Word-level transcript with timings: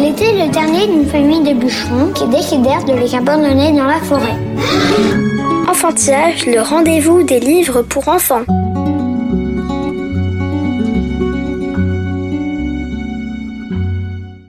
Elle 0.00 0.12
était 0.12 0.46
le 0.46 0.52
dernier 0.52 0.86
d'une 0.86 1.06
famille 1.06 1.42
de 1.42 1.58
bûcherons 1.58 2.12
qui 2.12 2.24
décidèrent 2.28 2.84
de 2.84 2.92
les 2.92 3.16
abandonner 3.16 3.72
dans 3.72 3.86
la 3.86 4.00
forêt. 4.00 4.38
Enfantillage, 5.68 6.46
le 6.46 6.60
rendez-vous 6.60 7.24
des 7.24 7.40
livres 7.40 7.82
pour 7.82 8.06
enfants. 8.06 8.44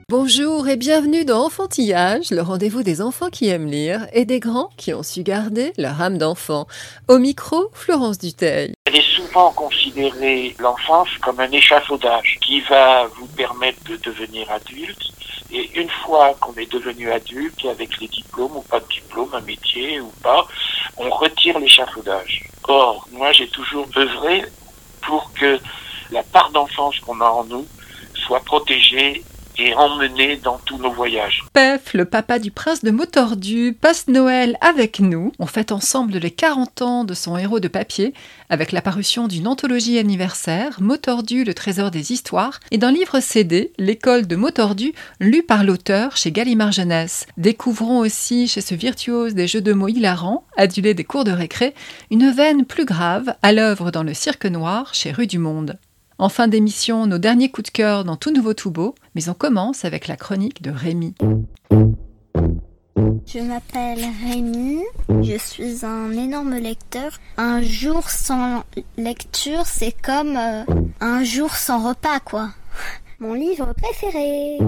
Bonjour 0.08 0.68
et 0.68 0.76
bienvenue 0.76 1.24
dans 1.24 1.46
Enfantillage, 1.46 2.30
le 2.30 2.42
rendez-vous 2.42 2.84
des 2.84 3.02
enfants 3.02 3.30
qui 3.30 3.48
aiment 3.48 3.66
lire 3.66 4.06
et 4.12 4.24
des 4.24 4.38
grands 4.38 4.70
qui 4.76 4.94
ont 4.94 5.02
su 5.02 5.24
garder 5.24 5.72
leur 5.76 6.00
âme 6.00 6.18
d'enfant. 6.18 6.68
Au 7.08 7.18
micro, 7.18 7.70
Florence 7.72 8.18
Duteil. 8.18 8.74
Elle 8.84 8.96
est 8.96 9.16
souvent 9.16 9.50
considérée 9.50 10.54
l'enfance 10.60 11.08
comme 11.22 11.40
un 11.40 11.50
échafaudage 11.50 12.38
qui 12.40 12.60
va 12.60 13.06
vous 13.18 13.26
permettre 13.26 13.82
de 13.88 13.96
devenir 13.96 14.48
adulte. 14.52 15.10
Et 15.52 15.70
une 15.78 15.88
fois 15.88 16.34
qu'on 16.40 16.54
est 16.54 16.70
devenu 16.70 17.10
adulte, 17.10 17.64
avec 17.64 18.00
les 18.00 18.08
diplômes 18.08 18.56
ou 18.56 18.62
pas 18.62 18.80
de 18.80 18.86
diplôme, 18.86 19.30
un 19.32 19.40
métier 19.40 20.00
ou 20.00 20.12
pas, 20.22 20.46
on 20.96 21.10
retire 21.10 21.58
l'échafaudage. 21.58 22.44
Or, 22.64 23.06
moi 23.10 23.32
j'ai 23.32 23.48
toujours 23.48 23.86
œuvré 23.96 24.44
pour 25.02 25.32
que 25.32 25.58
la 26.10 26.22
part 26.22 26.50
d'enfance 26.50 27.00
qu'on 27.00 27.20
a 27.20 27.28
en 27.28 27.44
nous 27.44 27.66
soit 28.14 28.40
protégée 28.40 29.24
et 29.58 29.74
emmenée 29.74 30.36
dans 30.36 30.58
tous 30.64 30.78
nos 30.78 30.90
voyages. 30.90 31.42
Pef, 31.52 31.94
le 31.94 32.04
papa 32.04 32.38
du 32.38 32.50
prince 32.50 32.82
de 32.82 32.90
Motordu, 32.90 33.76
passe 33.78 34.08
Noël 34.08 34.56
avec 34.60 35.00
nous. 35.00 35.32
On 35.38 35.46
fête 35.46 35.72
ensemble 35.72 36.18
les 36.18 36.30
40 36.30 36.82
ans 36.82 37.04
de 37.04 37.14
son 37.14 37.36
héros 37.36 37.60
de 37.60 37.68
papier 37.68 38.14
avec 38.48 38.72
la 38.72 38.82
parution 38.82 39.28
d'une 39.28 39.46
anthologie 39.46 39.98
anniversaire, 39.98 40.80
Motordu, 40.80 41.44
le 41.44 41.54
trésor 41.54 41.90
des 41.90 42.12
histoires, 42.12 42.58
et 42.70 42.78
d'un 42.78 42.90
livre 42.90 43.20
CD, 43.20 43.72
L'école 43.78 44.26
de 44.26 44.36
Motordu, 44.36 44.92
lu 45.20 45.42
par 45.42 45.64
l'auteur 45.64 46.16
chez 46.16 46.32
Gallimard 46.32 46.72
Jeunesse. 46.72 47.26
Découvrons 47.36 48.00
aussi 48.00 48.48
chez 48.48 48.60
ce 48.60 48.74
virtuose 48.74 49.34
des 49.34 49.46
jeux 49.46 49.60
de 49.60 49.72
mots 49.72 49.88
hilarants, 49.88 50.44
adulé 50.56 50.94
des 50.94 51.04
cours 51.04 51.24
de 51.24 51.30
récré, 51.30 51.74
une 52.10 52.30
veine 52.30 52.64
plus 52.64 52.84
grave 52.84 53.34
à 53.42 53.52
l'œuvre 53.52 53.90
dans 53.90 54.02
le 54.02 54.14
cirque 54.14 54.46
noir 54.46 54.94
chez 54.94 55.12
Rue 55.12 55.26
du 55.26 55.38
Monde. 55.38 55.78
En 56.20 56.28
fin 56.28 56.48
d'émission, 56.48 57.06
nos 57.06 57.16
derniers 57.16 57.50
coups 57.50 57.72
de 57.72 57.74
cœur 57.74 58.04
dans 58.04 58.16
Tout 58.16 58.30
Nouveau 58.30 58.52
Tout 58.52 58.70
Beau, 58.70 58.94
mais 59.14 59.30
on 59.30 59.32
commence 59.32 59.86
avec 59.86 60.06
la 60.06 60.16
chronique 60.16 60.60
de 60.60 60.70
Rémi. 60.70 61.14
Je 63.26 63.38
m'appelle 63.38 64.04
Rémi, 64.26 64.80
je 65.08 65.38
suis 65.38 65.82
un 65.82 66.10
énorme 66.12 66.56
lecteur. 66.56 67.12
Un 67.38 67.62
jour 67.62 68.10
sans 68.10 68.64
lecture, 68.98 69.64
c'est 69.64 69.96
comme 70.02 70.36
euh, 70.36 70.64
un 71.00 71.24
jour 71.24 71.54
sans 71.54 71.88
repas, 71.88 72.20
quoi. 72.20 72.50
Mon 73.18 73.32
livre 73.32 73.72
préféré. 73.72 74.58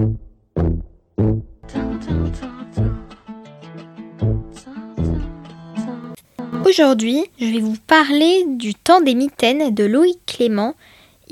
Aujourd'hui, 6.65 7.23
je 7.39 7.45
vais 7.45 7.59
vous 7.59 7.77
parler 7.85 8.43
du 8.47 8.73
temps 8.73 9.01
des 9.01 9.13
mitaines 9.13 9.71
de 9.71 9.83
Loïc 9.83 10.17
Clément, 10.25 10.73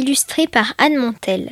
illustré 0.01 0.47
par 0.47 0.73
Anne 0.79 0.97
Montel. 0.97 1.51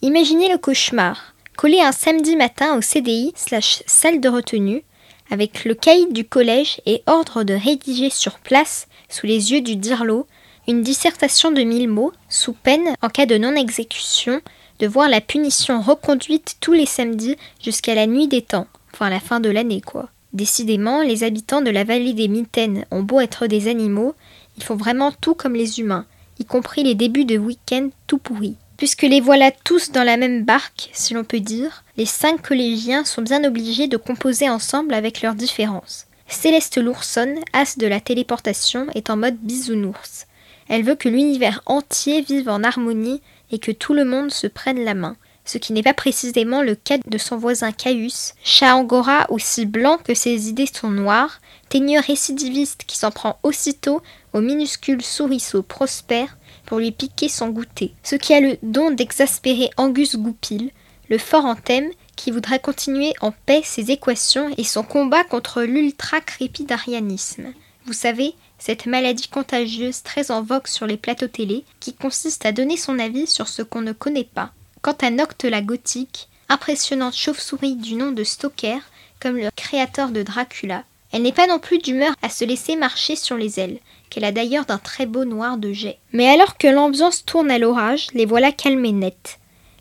Imaginez 0.00 0.50
le 0.50 0.56
cauchemar. 0.56 1.34
Coller 1.58 1.82
un 1.82 1.92
samedi 1.92 2.36
matin 2.36 2.78
au 2.78 2.80
CDI 2.80 3.34
slash 3.36 3.82
salle 3.86 4.18
de 4.18 4.30
retenue 4.30 4.82
avec 5.30 5.66
le 5.66 5.74
cahier 5.74 6.06
du 6.10 6.24
collège 6.24 6.80
et 6.86 7.02
ordre 7.06 7.44
de 7.44 7.52
rédiger 7.52 8.08
sur 8.08 8.38
place, 8.38 8.88
sous 9.10 9.26
les 9.26 9.52
yeux 9.52 9.60
du 9.60 9.76
dirlo, 9.76 10.26
une 10.66 10.82
dissertation 10.82 11.50
de 11.50 11.62
mille 11.62 11.88
mots, 11.88 12.12
sous 12.30 12.54
peine, 12.54 12.94
en 13.02 13.10
cas 13.10 13.26
de 13.26 13.36
non-exécution, 13.36 14.40
de 14.78 14.86
voir 14.86 15.10
la 15.10 15.20
punition 15.20 15.82
reconduite 15.82 16.56
tous 16.60 16.72
les 16.72 16.86
samedis 16.86 17.36
jusqu'à 17.62 17.94
la 17.94 18.06
nuit 18.06 18.26
des 18.26 18.42
temps, 18.42 18.68
enfin 18.94 19.10
la 19.10 19.20
fin 19.20 19.38
de 19.38 19.50
l'année 19.50 19.82
quoi. 19.82 20.08
Décidément, 20.32 21.02
les 21.02 21.24
habitants 21.24 21.60
de 21.60 21.70
la 21.70 21.84
vallée 21.84 22.14
des 22.14 22.28
Mitaines 22.28 22.86
ont 22.90 23.02
beau 23.02 23.20
être 23.20 23.46
des 23.46 23.68
animaux, 23.68 24.14
ils 24.56 24.64
font 24.64 24.76
vraiment 24.76 25.12
tout 25.12 25.34
comme 25.34 25.54
les 25.54 25.78
humains, 25.78 26.06
y 26.42 26.44
compris 26.44 26.82
les 26.82 26.96
débuts 26.96 27.24
de 27.24 27.38
week-end 27.38 27.88
tout 28.08 28.18
pourris. 28.18 28.56
Puisque 28.76 29.02
les 29.02 29.20
voilà 29.20 29.52
tous 29.52 29.92
dans 29.92 30.02
la 30.02 30.16
même 30.16 30.44
barque, 30.44 30.90
si 30.92 31.14
l'on 31.14 31.22
peut 31.22 31.38
dire, 31.38 31.84
les 31.96 32.06
cinq 32.06 32.42
collégiens 32.42 33.04
sont 33.04 33.22
bien 33.22 33.44
obligés 33.44 33.86
de 33.86 33.96
composer 33.96 34.50
ensemble 34.50 34.92
avec 34.92 35.22
leurs 35.22 35.36
différences. 35.36 36.06
Céleste 36.26 36.78
l'oursonne, 36.78 37.36
as 37.52 37.78
de 37.78 37.86
la 37.86 38.00
téléportation, 38.00 38.88
est 38.96 39.08
en 39.08 39.16
mode 39.16 39.36
bisounours. 39.36 40.26
Elle 40.68 40.82
veut 40.82 40.96
que 40.96 41.08
l'univers 41.08 41.62
entier 41.66 42.22
vive 42.22 42.48
en 42.48 42.64
harmonie 42.64 43.20
et 43.52 43.60
que 43.60 43.70
tout 43.70 43.94
le 43.94 44.04
monde 44.04 44.32
se 44.32 44.48
prenne 44.48 44.82
la 44.82 44.94
main. 44.94 45.16
Ce 45.44 45.58
qui 45.58 45.72
n'est 45.72 45.82
pas 45.82 45.94
précisément 45.94 46.62
le 46.62 46.74
cas 46.74 46.98
de 47.04 47.18
son 47.18 47.36
voisin 47.36 47.70
Caius, 47.72 48.34
chat 48.42 48.74
angora 48.74 49.26
aussi 49.28 49.66
blanc 49.66 49.98
que 50.02 50.14
ses 50.14 50.48
idées 50.48 50.68
sont 50.72 50.90
noires, 50.90 51.40
teigneur 51.68 52.02
récidiviste 52.02 52.84
qui 52.86 52.96
s'en 52.96 53.10
prend 53.10 53.38
aussitôt 53.42 54.02
au 54.32 54.40
minuscule 54.40 55.02
souriceau 55.02 55.62
prospère 55.62 56.36
pour 56.66 56.78
lui 56.78 56.92
piquer 56.92 57.28
son 57.28 57.48
goûter. 57.48 57.94
Ce 58.02 58.16
qui 58.16 58.34
a 58.34 58.40
le 58.40 58.56
don 58.62 58.90
d'exaspérer 58.90 59.70
Angus 59.76 60.16
Goupil, 60.16 60.70
le 61.08 61.18
fort 61.18 61.44
en 61.44 61.56
thème 61.56 61.90
qui 62.16 62.30
voudrait 62.30 62.60
continuer 62.60 63.12
en 63.20 63.32
paix 63.32 63.62
ses 63.64 63.90
équations 63.90 64.50
et 64.56 64.64
son 64.64 64.82
combat 64.82 65.24
contre 65.24 65.62
l'ultra-crépidarianisme. 65.62 67.52
Vous 67.86 67.92
savez, 67.92 68.34
cette 68.58 68.86
maladie 68.86 69.28
contagieuse 69.28 70.02
très 70.02 70.30
en 70.30 70.42
vogue 70.42 70.68
sur 70.68 70.86
les 70.86 70.96
plateaux 70.96 71.26
télé 71.26 71.64
qui 71.80 71.94
consiste 71.94 72.46
à 72.46 72.52
donner 72.52 72.76
son 72.76 72.98
avis 72.98 73.26
sur 73.26 73.48
ce 73.48 73.62
qu'on 73.62 73.80
ne 73.80 73.92
connaît 73.92 74.22
pas. 74.22 74.52
Quant 74.82 74.96
à 75.00 75.10
Nocte 75.10 75.44
la 75.44 75.62
gothique, 75.62 76.28
impressionnante 76.48 77.16
chauve-souris 77.16 77.76
du 77.76 77.94
nom 77.94 78.12
de 78.12 78.24
Stoker, 78.24 78.78
comme 79.20 79.36
le 79.36 79.50
créateur 79.56 80.10
de 80.10 80.22
Dracula, 80.22 80.84
elle 81.12 81.22
n'est 81.22 81.32
pas 81.32 81.46
non 81.46 81.58
plus 81.58 81.78
d'humeur 81.78 82.14
à 82.22 82.28
se 82.28 82.44
laisser 82.44 82.76
marcher 82.76 83.16
sur 83.16 83.36
les 83.36 83.60
ailes, 83.60 83.80
qu'elle 84.12 84.24
a 84.24 84.32
d'ailleurs 84.32 84.66
d'un 84.66 84.76
très 84.76 85.06
beau 85.06 85.24
noir 85.24 85.56
de 85.56 85.72
jet. 85.72 85.96
Mais 86.12 86.28
alors 86.28 86.58
que 86.58 86.68
l'ambiance 86.68 87.24
tourne 87.24 87.50
à 87.50 87.58
l'orage, 87.58 88.08
les 88.12 88.26
voilà 88.26 88.52
calmés 88.52 88.92
net. 88.92 89.38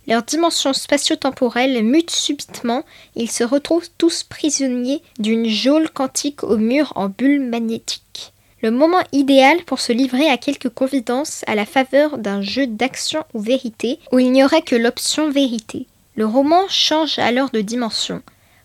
Leur 0.08 0.24
dimension 0.24 0.72
spatio-temporelle 0.72 1.84
mute 1.84 2.12
subitement, 2.12 2.84
ils 3.16 3.30
se 3.30 3.44
retrouvent 3.44 3.90
tous 3.98 4.24
prisonniers 4.24 5.02
d'une 5.20 5.48
geôle 5.48 5.90
quantique 5.90 6.44
au 6.44 6.56
mur 6.56 6.94
en 6.96 7.10
bulle 7.10 7.42
magnétique. 7.42 8.32
Le 8.62 8.72
moment 8.72 9.04
idéal 9.12 9.64
pour 9.66 9.82
se 9.82 9.92
livrer 9.92 10.30
à 10.30 10.38
quelques 10.38 10.70
confidences 10.70 11.44
à 11.48 11.56
la 11.56 11.66
faveur 11.66 12.18
d'un 12.18 12.42
jeu 12.42 12.68
d'action 12.68 13.26
ou 13.34 13.42
vérité 13.42 14.00
où 14.14 14.20
il 14.20 14.32
n'y 14.32 14.44
aurait 14.44 14.62
que 14.62 14.76
l'option 14.76 15.30
vérité. 15.30 15.88
Le 16.16 16.26
roman 16.26 16.68
change 16.70 17.20
alors 17.20 17.50
de 17.50 17.62
dimension. 17.62 18.22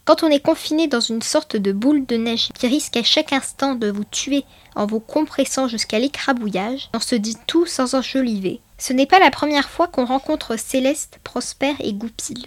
Quand 0.07 0.23
on 0.23 0.31
est 0.31 0.39
confiné 0.39 0.87
dans 0.87 1.01
une 1.01 1.21
sorte 1.21 1.57
de 1.57 1.73
boule 1.73 2.07
de 2.07 2.17
neige 2.17 2.51
qui 2.55 2.69
risque 2.69 2.97
à 2.97 3.03
chaque 3.03 3.33
instant 3.33 3.75
de 3.75 3.91
vous 3.91 4.05
tuer 4.05 4.45
en 4.77 4.87
vous 4.87 5.01
compressant 5.01 5.67
jusqu'à 5.67 5.99
l'écrabouillage, 5.99 6.91
on 6.95 7.01
se 7.01 7.17
dit 7.17 7.37
tout 7.49 7.67
sans 7.67 7.97
enjoliver. 7.97 8.61
Ce 8.79 8.93
n'est 8.93 9.07
pas 9.07 9.19
la 9.19 9.33
première 9.33 9.69
fois 9.69 9.89
qu'on 9.89 10.05
rencontre 10.05 10.57
Céleste, 10.57 11.19
Prosper 11.25 11.75
et 11.81 11.93
Goupil. 11.93 12.47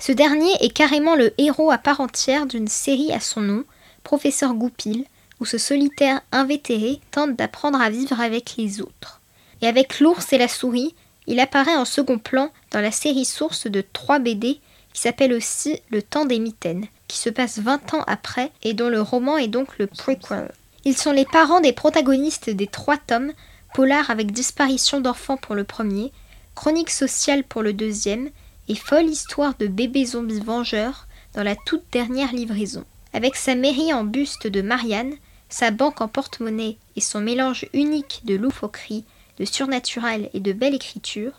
Ce 0.00 0.10
dernier 0.10 0.50
est 0.58 0.72
carrément 0.72 1.14
le 1.14 1.32
héros 1.38 1.70
à 1.70 1.78
part 1.78 2.00
entière 2.00 2.46
d'une 2.46 2.66
série 2.66 3.12
à 3.12 3.20
son 3.20 3.40
nom, 3.40 3.64
Professeur 4.02 4.54
Goupil, 4.54 5.04
où 5.38 5.44
ce 5.44 5.58
solitaire 5.58 6.20
invétéré 6.32 6.98
tente 7.12 7.36
d'apprendre 7.36 7.80
à 7.80 7.90
vivre 7.90 8.20
avec 8.20 8.56
les 8.58 8.80
autres. 8.80 9.20
Et 9.62 9.68
avec 9.68 10.00
l'ours 10.00 10.32
et 10.32 10.38
la 10.38 10.48
souris, 10.48 10.96
il 11.28 11.38
apparaît 11.38 11.76
en 11.76 11.84
second 11.84 12.18
plan 12.18 12.50
dans 12.72 12.80
la 12.80 12.90
série 12.90 13.24
source 13.24 13.68
de 13.68 13.84
3 13.92 14.18
BD 14.18 14.58
qui 14.92 15.00
s'appelle 15.02 15.32
aussi 15.32 15.80
Le 15.90 16.02
temps 16.02 16.24
des 16.24 16.38
mitaines, 16.38 16.86
qui 17.08 17.18
se 17.18 17.30
passe 17.30 17.58
20 17.58 17.94
ans 17.94 18.04
après 18.06 18.50
et 18.62 18.74
dont 18.74 18.88
le 18.88 19.00
roman 19.00 19.38
est 19.38 19.48
donc 19.48 19.78
le 19.78 19.86
prequel. 19.86 20.50
Ils 20.84 20.96
sont 20.96 21.12
les 21.12 21.24
parents 21.24 21.60
des 21.60 21.72
protagonistes 21.72 22.50
des 22.50 22.66
trois 22.66 22.96
tomes, 22.96 23.32
Polar 23.74 24.10
avec 24.10 24.32
disparition 24.32 25.00
d'enfants 25.00 25.36
pour 25.36 25.54
le 25.54 25.64
premier, 25.64 26.12
Chronique 26.54 26.90
sociale 26.90 27.44
pour 27.44 27.62
le 27.62 27.72
deuxième, 27.72 28.30
et 28.68 28.74
Folle 28.74 29.06
histoire 29.06 29.54
de 29.58 29.66
bébé 29.66 30.04
zombie 30.04 30.40
vengeur 30.40 31.06
dans 31.34 31.42
la 31.42 31.56
toute 31.56 31.84
dernière 31.92 32.32
livraison. 32.32 32.84
Avec 33.12 33.36
sa 33.36 33.54
mairie 33.54 33.92
en 33.92 34.04
buste 34.04 34.46
de 34.46 34.62
Marianne, 34.62 35.14
sa 35.48 35.70
banque 35.70 36.00
en 36.00 36.08
porte-monnaie 36.08 36.76
et 36.96 37.00
son 37.00 37.20
mélange 37.20 37.66
unique 37.74 38.22
de 38.24 38.36
loufoquerie, 38.36 39.04
de 39.38 39.44
surnaturel 39.44 40.30
et 40.32 40.40
de 40.40 40.52
belle 40.52 40.74
écriture, 40.74 41.32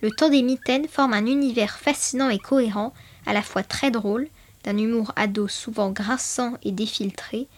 le 0.00 0.10
temps 0.10 0.30
des 0.30 0.42
mitaines 0.42 0.88
forme 0.88 1.12
un 1.12 1.26
univers 1.26 1.78
fascinant 1.78 2.30
et 2.30 2.38
cohérent, 2.38 2.94
à 3.26 3.32
la 3.32 3.42
fois 3.42 3.62
très 3.62 3.90
drôle, 3.90 4.28
d'un 4.64 4.78
humour 4.78 5.12
ado 5.16 5.48
souvent 5.48 5.90
grinçant 5.90 6.54
et 6.62 6.72
défiltré, 6.72 7.48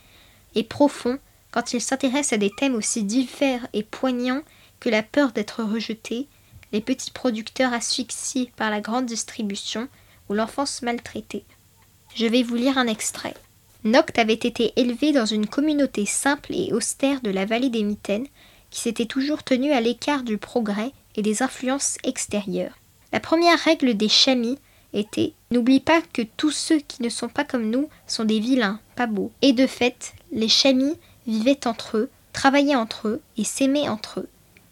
et 0.55 0.65
profond 0.65 1.19
quand 1.51 1.73
il 1.73 1.81
s'intéresse 1.81 2.33
à 2.33 2.39
des 2.39 2.51
thèmes 2.51 2.75
aussi 2.75 3.05
divers 3.05 3.67
et 3.73 3.83
poignants 3.83 4.43
que 4.81 4.89
la 4.89 5.03
peur 5.03 5.33
d'être 5.33 5.63
rejeté, 5.63 6.27
les 6.73 6.81
petits 6.81 7.11
producteurs 7.11 7.73
asphyxiés 7.73 8.51
par 8.57 8.71
la 8.71 8.81
grande 8.81 9.07
distribution 9.07 9.89
ou 10.29 10.35
l'enfance 10.35 10.83
maltraitée. 10.83 11.45
Je 12.15 12.27
vais 12.27 12.43
vous 12.43 12.55
lire 12.55 12.79
un 12.79 12.87
extrait. 12.87 13.35
Noct 13.85 14.19
avait 14.19 14.33
été 14.33 14.73
élevé 14.77 15.13
dans 15.13 15.27
une 15.27 15.47
communauté 15.47 16.07
simple 16.07 16.55
et 16.55 16.73
austère 16.73 17.21
de 17.21 17.31
la 17.31 17.45
vallée 17.45 17.71
des 17.71 17.83
Mitaines, 17.83 18.27
qui 18.71 18.81
s'était 18.81 19.07
toujours 19.07 19.43
tenue 19.43 19.73
à 19.73 19.81
l'écart 19.81 20.23
du 20.23 20.39
progrès 20.39 20.93
et 21.17 21.23
des 21.23 21.43
influences 21.43 21.99
extérieures. 22.05 22.79
La 23.13 23.21
première 23.21 23.59
règle 23.59 23.95
des 23.95 24.09
chamis 24.09 24.59
était 24.93 25.33
N'oublie 25.51 25.81
pas 25.81 26.01
que 26.13 26.23
tous 26.23 26.51
ceux 26.51 26.79
qui 26.79 27.03
ne 27.03 27.11
sont 27.11 27.29
pas 27.29 27.45
comme 27.45 27.69
nous 27.69 27.89
sont 28.07 28.25
des 28.25 28.41
vilains, 28.41 28.81
pas 28.97 29.07
beaux. 29.07 29.33
Et 29.43 29.53
de 29.53 29.67
fait, 29.67 30.15
les 30.33 30.49
chamis 30.49 30.97
vivaient 31.27 31.67
entre 31.67 31.99
eux, 31.99 32.11
travaillaient 32.33 32.75
entre 32.75 33.09
eux 33.09 33.21
et 33.37 33.45
s'aimaient 33.45 33.89
entre 33.89 34.21
eux. 34.21 34.29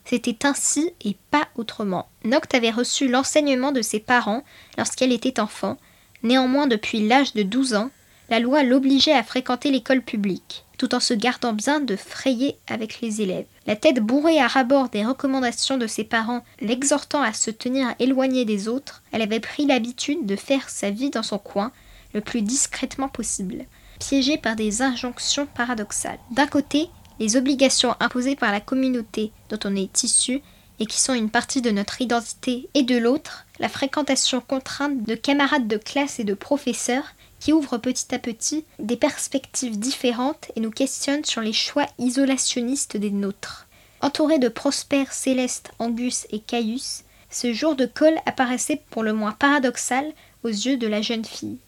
C'était 0.07 0.47
ainsi 0.47 0.93
et 1.05 1.17
pas 1.31 1.49
autrement. 1.55 2.09
Noct 2.25 2.55
avait 2.55 2.71
reçu 2.71 3.09
l'enseignement 3.09 3.73
de 3.73 3.83
ses 3.83 4.01
parents 4.01 4.43
lorsqu'elle 4.79 5.13
était 5.13 5.39
enfant. 5.39 5.77
Néanmoins, 6.23 6.67
depuis 6.67 7.07
l'âge 7.07 7.35
de 7.35 7.43
12 7.43 7.75
ans, 7.75 7.91
la 8.31 8.41
loi 8.41 8.63
l'obligeait 8.63 9.13
à 9.13 9.23
fréquenter 9.23 9.71
l'école 9.71 10.03
publique, 10.03 10.65
tout 10.81 10.95
en 10.95 11.01
se 11.01 11.13
gardant 11.13 11.53
bien 11.53 11.81
de 11.81 11.95
frayer 11.95 12.57
avec 12.67 13.03
les 13.03 13.21
élèves. 13.21 13.45
La 13.67 13.77
tête 13.77 14.01
bourrée 14.01 14.41
à 14.41 14.47
rabord 14.47 14.89
des 14.89 15.05
recommandations 15.05 15.77
de 15.77 15.87
ses 15.87 16.05
parents, 16.05 16.43
l'exhortant 16.63 17.21
à 17.21 17.35
se 17.35 17.51
tenir 17.51 17.95
éloignée 17.99 18.47
des 18.47 18.67
autres, 18.67 19.03
elle 19.13 19.21
avait 19.21 19.41
pris 19.41 19.67
l'habitude 19.67 20.25
de 20.25 20.37
faire 20.37 20.71
sa 20.71 20.89
vie 20.89 21.11
dans 21.11 21.23
son 21.23 21.37
coin, 21.37 21.71
le 22.15 22.23
plus 22.23 22.41
discrètement 22.41 23.11
possible, 23.11 23.67
piégée 23.99 24.39
par 24.39 24.57
des 24.57 24.81
injonctions 24.81 25.45
paradoxales. 25.45 26.19
D'un 26.31 26.47
côté, 26.47 26.89
les 27.19 27.37
obligations 27.37 27.95
imposées 28.01 28.35
par 28.35 28.51
la 28.51 28.61
communauté 28.61 29.33
dont 29.51 29.61
on 29.67 29.77
est 29.77 30.03
issu 30.03 30.41
et 30.79 30.87
qui 30.87 30.99
sont 30.99 31.13
une 31.13 31.29
partie 31.29 31.61
de 31.61 31.71
notre 31.71 32.01
identité, 32.01 32.71
et 32.73 32.85
de 32.85 32.97
l'autre, 32.97 33.45
la 33.59 33.69
fréquentation 33.69 34.41
contrainte 34.41 35.05
de 35.05 35.15
camarades 35.15 35.69
de 35.69 35.77
classe 35.77 36.21
et 36.21 36.25
de 36.25 36.33
professeurs 36.33 37.13
qui 37.41 37.53
ouvrent 37.53 37.79
petit 37.79 38.15
à 38.15 38.19
petit 38.19 38.65
des 38.79 38.97
perspectives 38.97 39.79
différentes 39.79 40.53
et 40.55 40.61
nous 40.61 40.71
questionnent 40.71 41.25
sur 41.25 41.41
les 41.41 41.53
choix 41.53 41.87
isolationnistes 41.99 42.97
des 42.97 43.11
nôtres. 43.11 43.67
Entouré 44.03 44.39
de 44.39 44.49
Prosper, 44.49 45.07
Céleste, 45.11 45.73
Angus 45.79 46.27
et 46.31 46.39
Caius, 46.39 47.03
ce 47.31 47.53
jour 47.53 47.75
de 47.75 47.87
colle 47.87 48.19
apparaissait 48.27 48.83
pour 48.91 49.03
le 49.03 49.13
moins 49.13 49.33
paradoxal 49.33 50.13
aux 50.45 50.49
yeux 50.49 50.77
de 50.77 50.87
la 50.87 51.03
jeune 51.03 51.25
fille. 51.25 51.59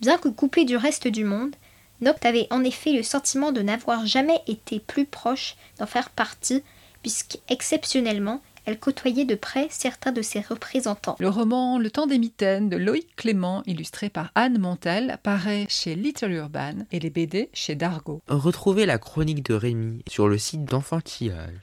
Bien 0.00 0.18
que 0.18 0.28
coupée 0.28 0.64
du 0.64 0.76
reste 0.76 1.08
du 1.08 1.24
monde, 1.24 1.54
Noct 2.00 2.24
avait 2.24 2.46
en 2.50 2.62
effet 2.62 2.92
le 2.92 3.02
sentiment 3.02 3.50
de 3.50 3.62
n'avoir 3.62 4.06
jamais 4.06 4.40
été 4.46 4.78
plus 4.78 5.04
proche 5.04 5.56
d'en 5.78 5.86
faire 5.86 6.10
partie, 6.10 6.62
puisque 7.02 7.38
exceptionnellement 7.48 8.40
elle 8.68 8.78
côtoyait 8.78 9.24
de 9.24 9.34
près 9.34 9.66
certains 9.70 10.12
de 10.12 10.20
ses 10.20 10.40
représentants. 10.40 11.16
Le 11.20 11.30
roman 11.30 11.78
Le 11.78 11.90
temps 11.90 12.06
des 12.06 12.18
mitaines 12.18 12.68
de 12.68 12.76
Loïc 12.76 13.16
Clément, 13.16 13.62
illustré 13.64 14.10
par 14.10 14.30
Anne 14.34 14.58
Montel, 14.58 15.16
paraît 15.22 15.64
chez 15.70 15.94
Little 15.94 16.32
Urban 16.32 16.74
et 16.92 17.00
les 17.00 17.08
BD 17.08 17.48
chez 17.54 17.76
Dargo. 17.76 18.20
Retrouvez 18.28 18.84
la 18.84 18.98
chronique 18.98 19.42
de 19.42 19.54
Rémi 19.54 20.02
sur 20.06 20.28
le 20.28 20.36
site 20.36 20.66
d'enfantillage. 20.66 21.60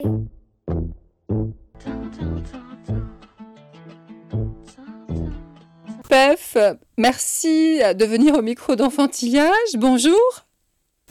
Pef, 6.09 6.57
merci 6.97 7.81
de 7.93 8.05
venir 8.05 8.33
au 8.33 8.41
micro 8.41 8.75
d'enfantillage. 8.75 9.75
Bonjour. 9.75 10.47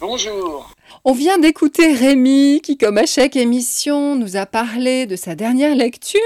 Bonjour. 0.00 0.73
On 1.02 1.12
vient 1.12 1.38
d'écouter 1.38 1.92
Rémi 1.92 2.60
qui, 2.62 2.78
comme 2.78 2.98
à 2.98 3.06
chaque 3.06 3.36
émission, 3.36 4.14
nous 4.14 4.36
a 4.36 4.46
parlé 4.46 5.06
de 5.06 5.16
sa 5.16 5.34
dernière 5.34 5.74
lecture 5.74 6.20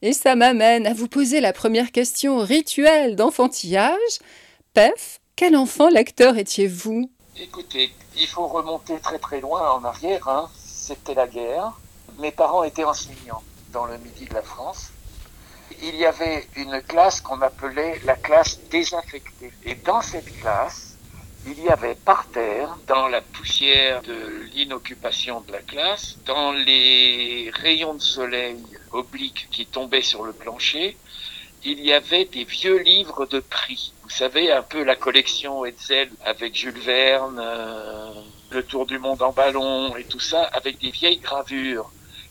et 0.00 0.12
ça 0.12 0.34
m'amène 0.34 0.86
à 0.86 0.94
vous 0.94 1.08
poser 1.08 1.40
la 1.40 1.52
première 1.52 1.92
question 1.92 2.38
rituelle 2.38 3.16
d'enfantillage. 3.16 4.18
Pef, 4.72 5.20
quel 5.36 5.56
enfant 5.56 5.88
lecteur 5.88 6.38
étiez-vous? 6.38 7.10
Écoutez, 7.40 7.92
il 8.16 8.26
faut 8.26 8.46
remonter 8.46 8.98
très 9.00 9.18
très 9.18 9.40
loin 9.40 9.72
en 9.72 9.84
arrière. 9.84 10.26
Hein. 10.28 10.48
C'était 10.56 11.14
la 11.14 11.26
guerre. 11.26 11.78
Mes 12.18 12.32
parents 12.32 12.64
étaient 12.64 12.84
enseignants 12.84 13.42
dans 13.72 13.84
le 13.84 13.98
midi 13.98 14.24
de 14.24 14.34
la 14.34 14.42
France 14.42 14.92
il 15.82 15.96
y 15.96 16.04
avait 16.04 16.46
une 16.56 16.80
classe 16.82 17.20
qu'on 17.20 17.40
appelait 17.40 18.00
la 18.04 18.16
classe 18.16 18.58
désaffectée. 18.70 19.52
Et 19.64 19.74
dans 19.74 20.00
cette 20.00 20.36
classe, 20.40 20.87
il 21.46 21.62
y 21.62 21.68
avait 21.68 21.94
par 21.94 22.26
terre, 22.28 22.76
dans 22.86 23.08
la 23.08 23.20
poussière 23.20 24.02
de 24.02 24.46
l'inoccupation 24.54 25.40
de 25.42 25.52
la 25.52 25.60
classe, 25.60 26.18
dans 26.26 26.52
les 26.52 27.50
rayons 27.54 27.94
de 27.94 28.00
soleil 28.00 28.58
obliques 28.92 29.48
qui 29.50 29.66
tombaient 29.66 30.02
sur 30.02 30.24
le 30.24 30.32
plancher, 30.32 30.96
il 31.64 31.80
y 31.80 31.92
avait 31.92 32.24
des 32.24 32.44
vieux 32.44 32.78
livres 32.78 33.26
de 33.26 33.40
prix. 33.40 33.92
Vous 34.02 34.10
savez, 34.10 34.52
un 34.52 34.62
peu 34.62 34.82
la 34.84 34.96
collection 34.96 35.64
Hetzel 35.64 36.10
avec 36.24 36.54
Jules 36.54 36.78
Verne, 36.78 37.40
euh, 37.42 38.12
Le 38.50 38.62
Tour 38.62 38.86
du 38.86 38.98
monde 38.98 39.22
en 39.22 39.32
ballon 39.32 39.96
et 39.96 40.04
tout 40.04 40.20
ça, 40.20 40.42
avec 40.44 40.78
des 40.80 40.90
vieilles 40.90 41.18
gravures 41.18 41.90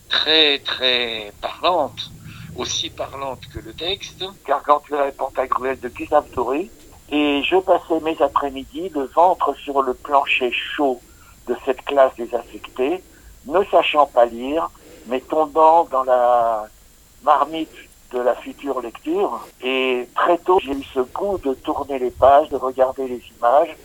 très 0.10 0.60
très 0.60 1.34
parlantes 1.42 2.12
aussi 2.58 2.90
parlante 2.90 3.42
que 3.54 3.60
le 3.60 3.74
texte. 3.74 4.24
Gargantua 4.48 5.08
et 5.08 5.12
Pantagruel 5.12 5.80
de 5.80 5.90
Gustave 5.90 6.30
Doré. 6.32 6.70
Et 7.12 7.42
je 7.44 7.58
passais 7.58 8.00
mes 8.02 8.22
après-midi 8.22 8.90
le 8.90 9.06
ventre 9.06 9.56
sur 9.56 9.82
le 9.82 9.94
plancher 9.94 10.52
chaud 10.52 11.00
de 11.48 11.56
cette 11.66 11.84
classe 11.86 12.14
désaffectée, 12.18 13.02
ne 13.46 13.64
sachant 13.72 14.08
pas 14.08 14.26
lire, 14.26 14.70
mais 15.08 15.22
tombant 15.22 15.86
dans 15.86 16.04
la 16.04 16.68
marmite 17.24 17.72
de 18.12 18.20
la 18.20 18.36
future 18.36 18.82
lecture. 18.82 19.40
Et 19.64 20.08
très 20.16 20.38
tôt, 20.38 20.60
j'ai 20.62 20.74
eu 20.74 20.84
ce 20.94 21.00
goût 21.00 21.38
de 21.38 21.54
tourner 21.54 22.00
les 22.00 22.12
pages, 22.12 22.50
de 22.50 22.58
regarder 22.58 23.08
les 23.08 23.22
images, 23.38 23.76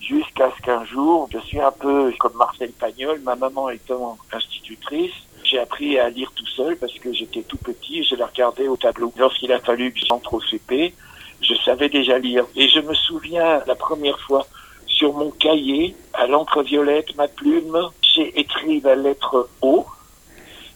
jusqu'à 0.00 0.50
ce 0.56 0.62
qu'un 0.62 0.84
jour, 0.84 1.28
je 1.32 1.38
suis 1.38 1.60
un 1.60 1.70
peu 1.70 2.12
comme 2.18 2.34
Marcel 2.34 2.72
Pagnol, 2.72 3.20
ma 3.20 3.36
maman 3.36 3.70
étant 3.70 4.18
institutrice, 4.32 5.14
j'ai 5.44 5.58
appris 5.58 5.98
à 5.98 6.08
lire 6.10 6.32
tout 6.34 6.46
seul 6.46 6.76
parce 6.76 6.94
que 6.94 7.12
j'étais 7.12 7.42
tout 7.42 7.56
petit, 7.58 8.02
je 8.02 8.16
la 8.16 8.26
regardais 8.26 8.68
au 8.68 8.76
tableau. 8.76 9.12
Lorsqu'il 9.16 9.52
a 9.52 9.60
fallu 9.60 9.92
que 9.92 10.00
j'entre 10.06 10.34
au 10.34 10.40
CP, 10.40 10.94
je 11.40 11.54
savais 11.64 11.88
déjà 11.88 12.18
lire. 12.18 12.44
Et 12.56 12.68
je 12.68 12.80
me 12.80 12.94
souviens 12.94 13.62
la 13.66 13.74
première 13.74 14.18
fois 14.20 14.46
sur 14.86 15.12
mon 15.12 15.30
cahier, 15.30 15.94
à 16.12 16.26
l'encre 16.26 16.62
violette, 16.62 17.16
ma 17.16 17.28
plume, 17.28 17.90
j'ai 18.02 18.38
écrit 18.38 18.80
la 18.80 18.94
lettre 18.94 19.48
O. 19.60 19.86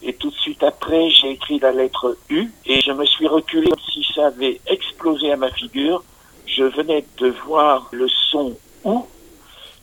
Et 0.03 0.13
tout 0.13 0.31
de 0.31 0.37
suite 0.37 0.63
après, 0.63 1.11
j'ai 1.11 1.31
écrit 1.31 1.59
la 1.59 1.73
lettre 1.73 2.17
U. 2.29 2.49
Et 2.67 2.81
je 2.81 2.93
me 2.93 3.05
suis 3.05 3.27
reculé 3.27 3.69
comme 3.69 3.79
si 3.93 4.07
ça 4.15 4.27
avait 4.27 4.61
explosé 4.67 5.33
à 5.33 5.37
ma 5.37 5.51
figure. 5.51 6.03
Je 6.47 6.65
venais 6.65 7.05
de 7.19 7.29
voir 7.47 7.89
le 7.93 8.09
son 8.09 8.57
OU. 8.85 9.07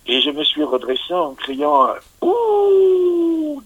Et 0.07 0.21
je 0.21 0.29
me 0.29 0.43
suis 0.43 0.63
redressé 0.63 1.13
en 1.13 1.33
criant 1.33 1.87
Ouh 2.21 3.14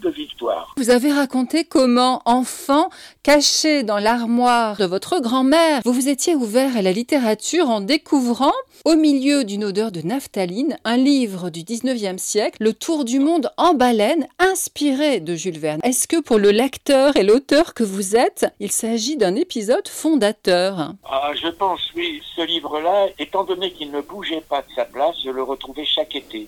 victoire. 0.10 0.74
Vous 0.78 0.90
avez 0.90 1.12
raconté 1.12 1.64
comment, 1.64 2.22
enfant, 2.26 2.90
caché 3.24 3.84
dans 3.84 3.98
l'armoire 4.00 4.78
de 4.78 4.86
votre 4.86 5.20
grand-mère, 5.20 5.82
vous 5.86 5.94
vous 5.94 6.10
étiez 6.10 6.36
ouvert 6.36 6.78
à 6.78 6.82
la 6.82 6.92
littérature 6.92 7.70
en 7.70 7.82
découvrant, 7.82 8.54
au 8.86 8.96
milieu 8.96 9.44
d'une 9.44 9.66
odeur 9.66 9.92
de 9.92 10.02
naphtaline, 10.02 10.78
un 10.86 10.98
livre 10.98 11.50
du 11.50 11.62
19e 11.62 12.18
siècle, 12.18 12.58
Le 12.64 12.74
Tour 12.74 13.06
du 13.06 13.20
monde 13.20 13.52
en 13.58 13.74
baleine, 13.74 14.28
inspiré 14.40 15.20
de 15.20 15.36
Jules 15.36 15.60
Verne. 15.60 15.80
Est-ce 15.84 16.08
que 16.08 16.22
pour 16.22 16.38
le 16.38 16.52
lecteur 16.52 17.16
et 17.18 17.24
l'auteur 17.24 17.74
que 17.74 17.84
vous 17.84 18.16
êtes, 18.16 18.46
il 18.60 18.72
s'agit 18.72 19.18
d'un 19.18 19.36
épisode 19.36 19.88
fondateur? 19.88 20.94
Ah, 21.06 21.32
Je 21.36 21.50
pense, 21.50 21.82
oui. 21.96 22.22
Ce 22.36 22.42
livre-là, 22.42 23.08
étant 23.20 23.44
donné 23.44 23.72
qu'il 23.72 23.92
ne 23.92 24.02
bougeait 24.02 24.44
pas 24.48 24.62
de 24.62 24.68
sa 24.76 24.86
place, 24.86 25.16
je 25.24 25.30
le 25.30 25.44
retrouvais 25.44 25.86
chaque 25.86 26.16
été 26.16 26.48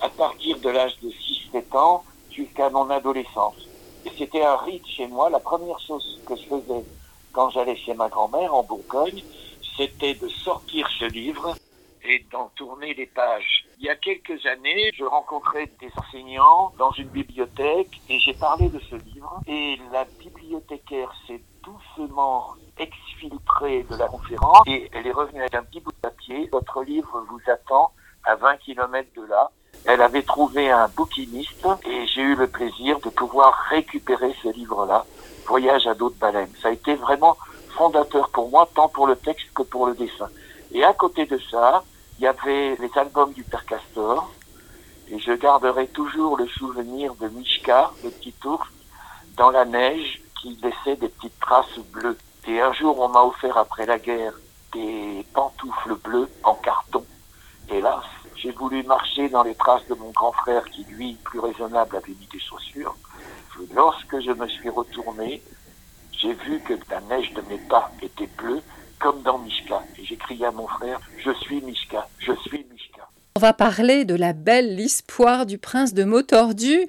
à 0.00 0.08
partir 0.08 0.58
de 0.58 0.68
l'âge 0.68 0.96
de 1.02 1.08
6-7 1.08 1.76
ans 1.76 2.04
jusqu'à 2.40 2.70
mon 2.70 2.88
adolescence. 2.90 3.68
C'était 4.16 4.44
un 4.44 4.56
rite 4.56 4.86
chez 4.86 5.06
moi. 5.06 5.28
La 5.30 5.40
première 5.40 5.78
chose 5.80 6.20
que 6.26 6.34
je 6.36 6.42
faisais 6.42 6.84
quand 7.32 7.50
j'allais 7.50 7.76
chez 7.76 7.94
ma 7.94 8.08
grand-mère 8.08 8.54
en 8.54 8.62
Bourgogne, 8.62 9.22
c'était 9.76 10.14
de 10.14 10.28
sortir 10.28 10.88
ce 10.98 11.04
livre 11.04 11.54
et 12.02 12.24
d'en 12.32 12.50
tourner 12.56 12.94
les 12.94 13.06
pages. 13.06 13.66
Il 13.78 13.84
y 13.84 13.90
a 13.90 13.96
quelques 13.96 14.44
années, 14.46 14.90
je 14.94 15.04
rencontrais 15.04 15.70
des 15.80 15.90
enseignants 15.96 16.72
dans 16.78 16.92
une 16.92 17.08
bibliothèque 17.08 18.00
et 18.08 18.18
j'ai 18.18 18.34
parlé 18.34 18.68
de 18.68 18.80
ce 18.90 18.96
livre 18.96 19.42
et 19.46 19.78
la 19.92 20.06
bibliothécaire 20.18 21.12
s'est 21.26 21.42
doucement 21.62 22.54
exfiltrée 22.78 23.84
de 23.84 23.96
la 23.96 24.08
conférence 24.08 24.62
et 24.66 24.88
elle 24.92 25.06
est 25.06 25.12
revenue 25.12 25.40
avec 25.40 25.54
un 25.54 25.62
petit 25.62 25.80
bout 25.80 25.92
de 25.92 26.08
papier. 26.08 26.48
Votre 26.50 26.82
livre 26.82 27.24
vous 27.28 27.40
attend 27.50 27.92
à 28.24 28.34
20 28.36 28.56
km 28.58 29.08
de 29.16 29.26
là. 29.26 29.50
Elle 29.84 30.02
avait 30.02 30.22
trouvé 30.22 30.70
un 30.70 30.88
bouquiniste 30.88 31.66
et 31.86 32.06
j'ai 32.06 32.22
eu 32.22 32.34
le 32.34 32.46
plaisir 32.46 33.00
de 33.00 33.08
pouvoir 33.08 33.54
récupérer 33.70 34.34
ce 34.42 34.48
livre-là, 34.48 35.04
Voyage 35.46 35.86
à 35.86 35.94
d'autres 35.94 36.18
baleines. 36.18 36.52
Ça 36.62 36.68
a 36.68 36.72
été 36.72 36.94
vraiment 36.94 37.36
fondateur 37.76 38.28
pour 38.28 38.50
moi, 38.50 38.68
tant 38.74 38.88
pour 38.88 39.06
le 39.06 39.16
texte 39.16 39.48
que 39.54 39.62
pour 39.62 39.86
le 39.86 39.94
dessin. 39.94 40.28
Et 40.72 40.84
à 40.84 40.92
côté 40.92 41.26
de 41.26 41.38
ça, 41.50 41.82
il 42.18 42.24
y 42.24 42.26
avait 42.26 42.76
les 42.76 42.90
albums 42.96 43.32
du 43.32 43.42
Père 43.42 43.64
Castor. 43.64 44.30
Et 45.10 45.18
je 45.18 45.32
garderai 45.32 45.88
toujours 45.88 46.36
le 46.36 46.46
souvenir 46.46 47.14
de 47.16 47.28
Mishka, 47.28 47.90
le 48.04 48.10
petit 48.10 48.34
ours, 48.44 48.68
dans 49.36 49.50
la 49.50 49.64
neige, 49.64 50.22
qui 50.40 50.56
laissait 50.62 50.96
des 50.96 51.08
petites 51.08 51.40
traces 51.40 51.78
bleues. 51.92 52.18
Et 52.46 52.60
un 52.60 52.72
jour, 52.72 52.98
on 53.00 53.08
m'a 53.08 53.22
offert 53.22 53.56
après 53.56 53.86
la 53.86 53.98
guerre 53.98 54.34
des 54.72 55.26
pantoufles 55.34 55.96
bleues 55.96 56.28
en 56.44 56.54
carton. 56.54 57.04
Hélas, 57.68 58.04
j'ai 58.40 58.52
voulu 58.52 58.82
marcher 58.84 59.28
dans 59.28 59.42
les 59.42 59.54
traces 59.54 59.86
de 59.88 59.94
mon 59.94 60.10
grand 60.10 60.32
frère 60.32 60.64
qui, 60.64 60.84
lui, 60.84 61.16
plus 61.24 61.40
raisonnable, 61.40 61.96
avait 61.96 62.14
mis 62.18 62.28
des 62.32 62.40
chaussures. 62.40 62.96
Lorsque 63.74 64.20
je 64.20 64.30
me 64.30 64.48
suis 64.48 64.70
retourné, 64.70 65.42
j'ai 66.12 66.32
vu 66.32 66.60
que 66.60 66.74
la 66.90 67.00
neige 67.02 67.32
de 67.34 67.42
mes 67.42 67.58
pas 67.68 67.90
était 68.02 68.28
bleue, 68.38 68.62
comme 68.98 69.22
dans 69.22 69.38
Mishka. 69.38 69.82
Et 69.98 70.04
j'ai 70.04 70.16
crié 70.16 70.46
à 70.46 70.50
mon 70.50 70.66
frère, 70.66 71.00
je 71.18 71.30
suis 71.42 71.60
Mishka, 71.60 72.08
je 72.18 72.32
suis 72.46 72.66
Mishka. 72.70 73.08
On 73.36 73.40
va 73.40 73.52
parler 73.52 74.04
de 74.04 74.14
la 74.14 74.32
belle 74.32 74.76
L'Espoir 74.76 75.46
du 75.46 75.58
prince 75.58 75.94
de 75.94 76.04
Motordu, 76.04 76.86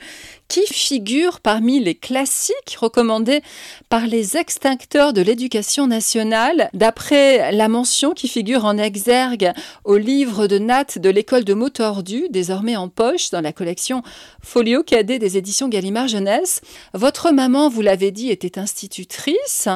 qui 0.52 0.68
figure 0.68 1.40
parmi 1.40 1.80
les 1.80 1.96
classiques 1.96 2.76
recommandés 2.78 3.42
par 3.88 4.06
les 4.06 4.36
extincteurs 4.36 5.14
de 5.14 5.22
l'éducation 5.22 5.88
nationale, 5.88 6.70
d'après 6.74 7.54
la 7.54 7.70
mention 7.70 8.12
qui 8.12 8.28
figure 8.28 8.66
en 8.66 8.78
exergue 8.78 9.54
au 9.86 9.96
livre 9.96 10.48
de 10.48 10.60
Nat 10.60 10.98
de 10.98 11.10
l'école 11.10 11.46
de 11.46 11.54
Motordu, 11.54 12.28
désormais 12.32 12.76
en 12.76 12.90
poche 12.90 13.30
dans 13.30 13.40
la 13.40 13.54
collection 13.54 14.04
Folio 14.44 14.84
Cadet 14.84 15.20
des 15.20 15.38
éditions 15.38 15.70
Gallimard 15.70 16.10
Jeunesse. 16.10 16.60
Votre 16.94 17.32
maman, 17.32 17.70
vous 17.70 17.82
l'avez 17.82 18.12
dit, 18.12 18.30
était 18.30 18.60
institutrice. 18.60 19.70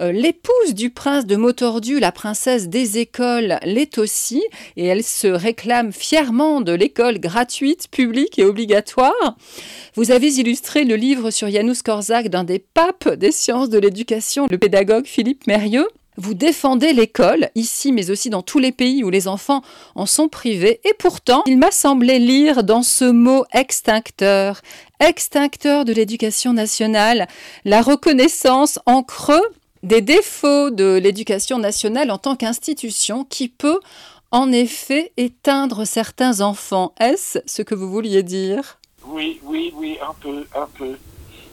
Euh, 0.00 0.12
L'épouse 0.12 0.72
du 0.72 0.88
prince 0.88 1.26
de 1.26 1.36
Motordu, 1.36 2.00
la 2.00 2.10
princesse 2.10 2.70
des 2.70 2.96
écoles, 2.96 3.58
l'est 3.64 3.98
aussi, 3.98 4.42
et 4.78 4.86
elle 4.86 5.04
se 5.04 5.26
réclame 5.26 5.92
fièrement 5.92 6.62
de 6.62 6.72
l'école 6.72 7.18
gratuite, 7.18 7.88
publique 7.90 8.38
et 8.38 8.46
obligatoire. 8.46 9.36
Vous 9.94 10.10
avez 10.10 10.21
illustré 10.28 10.84
le 10.84 10.96
livre 10.96 11.30
sur 11.30 11.50
Janusz 11.50 11.82
Korczak 11.82 12.28
d'un 12.28 12.44
des 12.44 12.58
papes 12.58 13.08
des 13.14 13.32
sciences 13.32 13.68
de 13.68 13.78
l'éducation, 13.78 14.46
le 14.50 14.58
pédagogue 14.58 15.06
Philippe 15.06 15.46
Mérieux. 15.46 15.88
Vous 16.18 16.34
défendez 16.34 16.92
l'école, 16.92 17.48
ici 17.54 17.90
mais 17.90 18.10
aussi 18.10 18.28
dans 18.28 18.42
tous 18.42 18.58
les 18.58 18.72
pays 18.72 19.02
où 19.02 19.08
les 19.08 19.28
enfants 19.28 19.62
en 19.94 20.04
sont 20.04 20.28
privés, 20.28 20.80
et 20.84 20.92
pourtant, 20.98 21.42
il 21.46 21.58
m'a 21.58 21.70
semblé 21.70 22.18
lire 22.18 22.64
dans 22.64 22.82
ce 22.82 23.04
mot 23.04 23.44
extincteur, 23.52 24.60
extincteur 25.00 25.84
de 25.86 25.92
l'éducation 25.92 26.52
nationale, 26.52 27.26
la 27.64 27.80
reconnaissance 27.80 28.78
en 28.84 29.02
creux 29.02 29.42
des 29.82 30.02
défauts 30.02 30.70
de 30.70 31.00
l'éducation 31.02 31.58
nationale 31.58 32.10
en 32.10 32.18
tant 32.18 32.36
qu'institution 32.36 33.24
qui 33.24 33.48
peut 33.48 33.80
en 34.30 34.52
effet 34.52 35.12
éteindre 35.16 35.86
certains 35.86 36.40
enfants. 36.40 36.94
Est-ce 37.00 37.38
ce 37.46 37.62
que 37.62 37.74
vous 37.74 37.90
vouliez 37.90 38.22
dire? 38.22 38.78
Oui, 39.04 39.40
oui, 39.42 39.72
oui, 39.76 39.98
un 40.00 40.14
peu, 40.20 40.46
un 40.54 40.66
peu. 40.78 40.98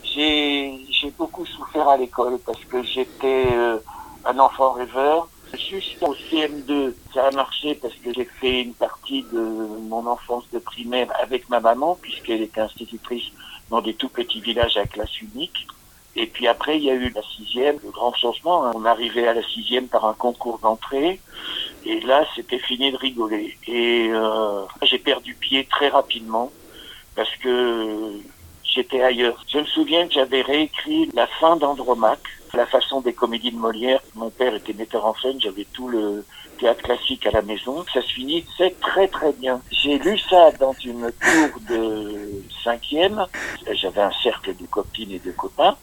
J'ai 0.03 0.85
j'ai 0.91 1.11
beaucoup 1.11 1.45
souffert 1.45 1.87
à 1.89 1.97
l'école 1.97 2.39
parce 2.45 2.63
que 2.65 2.83
j'étais 2.83 3.47
euh, 3.53 3.79
un 4.25 4.39
enfant 4.39 4.73
rêveur. 4.73 5.29
Jusqu'au 5.53 6.13
CM2, 6.29 6.93
ça 7.13 7.27
a 7.27 7.31
marché 7.31 7.75
parce 7.75 7.95
que 7.95 8.13
j'ai 8.13 8.25
fait 8.25 8.61
une 8.61 8.75
partie 8.75 9.23
de 9.23 9.39
mon 9.39 10.05
enfance 10.05 10.43
de 10.51 10.59
primaire 10.59 11.11
avec 11.19 11.49
ma 11.49 11.59
maman, 11.59 11.97
puisqu'elle 12.01 12.41
était 12.41 12.61
institutrice 12.61 13.25
dans 13.69 13.81
des 13.81 13.95
tout 13.95 14.09
petits 14.09 14.41
villages 14.41 14.77
à 14.77 14.85
classe 14.85 15.19
unique. 15.21 15.65
Et 16.15 16.27
puis 16.27 16.47
après, 16.47 16.77
il 16.77 16.83
y 16.83 16.91
a 16.91 16.93
eu 16.93 17.09
la 17.09 17.23
sixième, 17.23 17.77
le 17.83 17.91
grand 17.91 18.13
changement. 18.13 18.65
hein. 18.65 18.71
On 18.75 18.85
arrivait 18.85 19.27
à 19.27 19.33
la 19.33 19.43
sixième 19.43 19.87
par 19.87 20.05
un 20.05 20.13
concours 20.13 20.59
d'entrée. 20.59 21.19
Et 21.83 21.99
là, 22.01 22.25
c'était 22.35 22.59
fini 22.59 22.91
de 22.91 22.97
rigoler. 22.97 23.57
Et 23.67 24.09
euh, 24.11 24.65
j'ai 24.83 24.99
perdu 24.99 25.35
pied 25.35 25.65
très 25.65 25.89
rapidement 25.89 26.53
parce 27.19 27.35
que 27.35 28.13
j'étais 28.63 29.01
ailleurs. 29.01 29.43
Je 29.51 29.57
me 29.57 29.65
souviens 29.65 30.07
que 30.07 30.13
j'avais 30.13 30.41
réécrit 30.41 31.09
la 31.13 31.27
fin 31.27 31.57
d'Andromaque, 31.57 32.23
la 32.53 32.65
façon 32.65 33.01
des 33.01 33.11
comédies 33.11 33.51
de 33.51 33.57
Molière. 33.57 33.99
Mon 34.15 34.29
père 34.29 34.55
était 34.55 34.71
metteur 34.71 35.05
en 35.05 35.13
scène, 35.15 35.35
j'avais 35.41 35.65
tout 35.73 35.89
le 35.89 36.23
théâtre 36.59 36.81
classique 36.81 37.27
à 37.27 37.31
la 37.31 37.41
maison. 37.41 37.83
Ça 37.93 38.01
se 38.01 38.13
finissait 38.13 38.73
très 38.79 39.09
très 39.09 39.33
bien. 39.33 39.59
J'ai 39.69 39.99
lu 39.99 40.17
ça 40.17 40.51
dans 40.61 40.71
une 40.71 41.11
cour 41.11 41.59
de 41.69 42.41
cinquième. 42.63 43.25
J'avais 43.69 44.01
un 44.01 44.13
cercle 44.23 44.55
de 44.55 44.65
copines 44.67 45.11
et 45.11 45.19
de 45.19 45.31
copains 45.31 45.75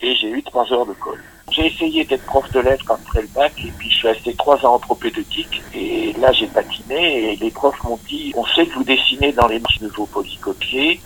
et 0.00 0.14
j'ai 0.14 0.30
eu 0.30 0.44
trois 0.44 0.72
heures 0.72 0.86
de 0.86 0.92
colle. 0.92 1.24
J'ai 1.50 1.66
essayé 1.66 2.04
d'être 2.04 2.24
prof 2.24 2.50
de 2.52 2.60
lettres 2.60 2.90
après 2.90 3.22
le 3.22 3.28
bac 3.28 3.52
et 3.58 3.72
puis 3.78 3.90
je 3.90 3.96
suis 3.96 4.08
resté 4.08 4.34
trois 4.34 4.64
ans 4.66 4.74
en 4.74 4.78
propédeutique 4.78 5.62
et 5.74 6.12
là 6.20 6.32
j'ai 6.32 6.46
patiné 6.46 7.32
et 7.32 7.36
les 7.36 7.50
profs 7.50 7.82
m'ont 7.84 7.98
dit 8.08 8.32
on 8.36 8.44
sait 8.46 8.66
que 8.66 8.74
vous 8.74 8.84
dessinez 8.84 9.32
dans 9.32 9.46
les 9.46 9.58
marches 9.58 9.80
de 9.80 9.88
vos 9.88 10.06
polycopiers, 10.06 11.00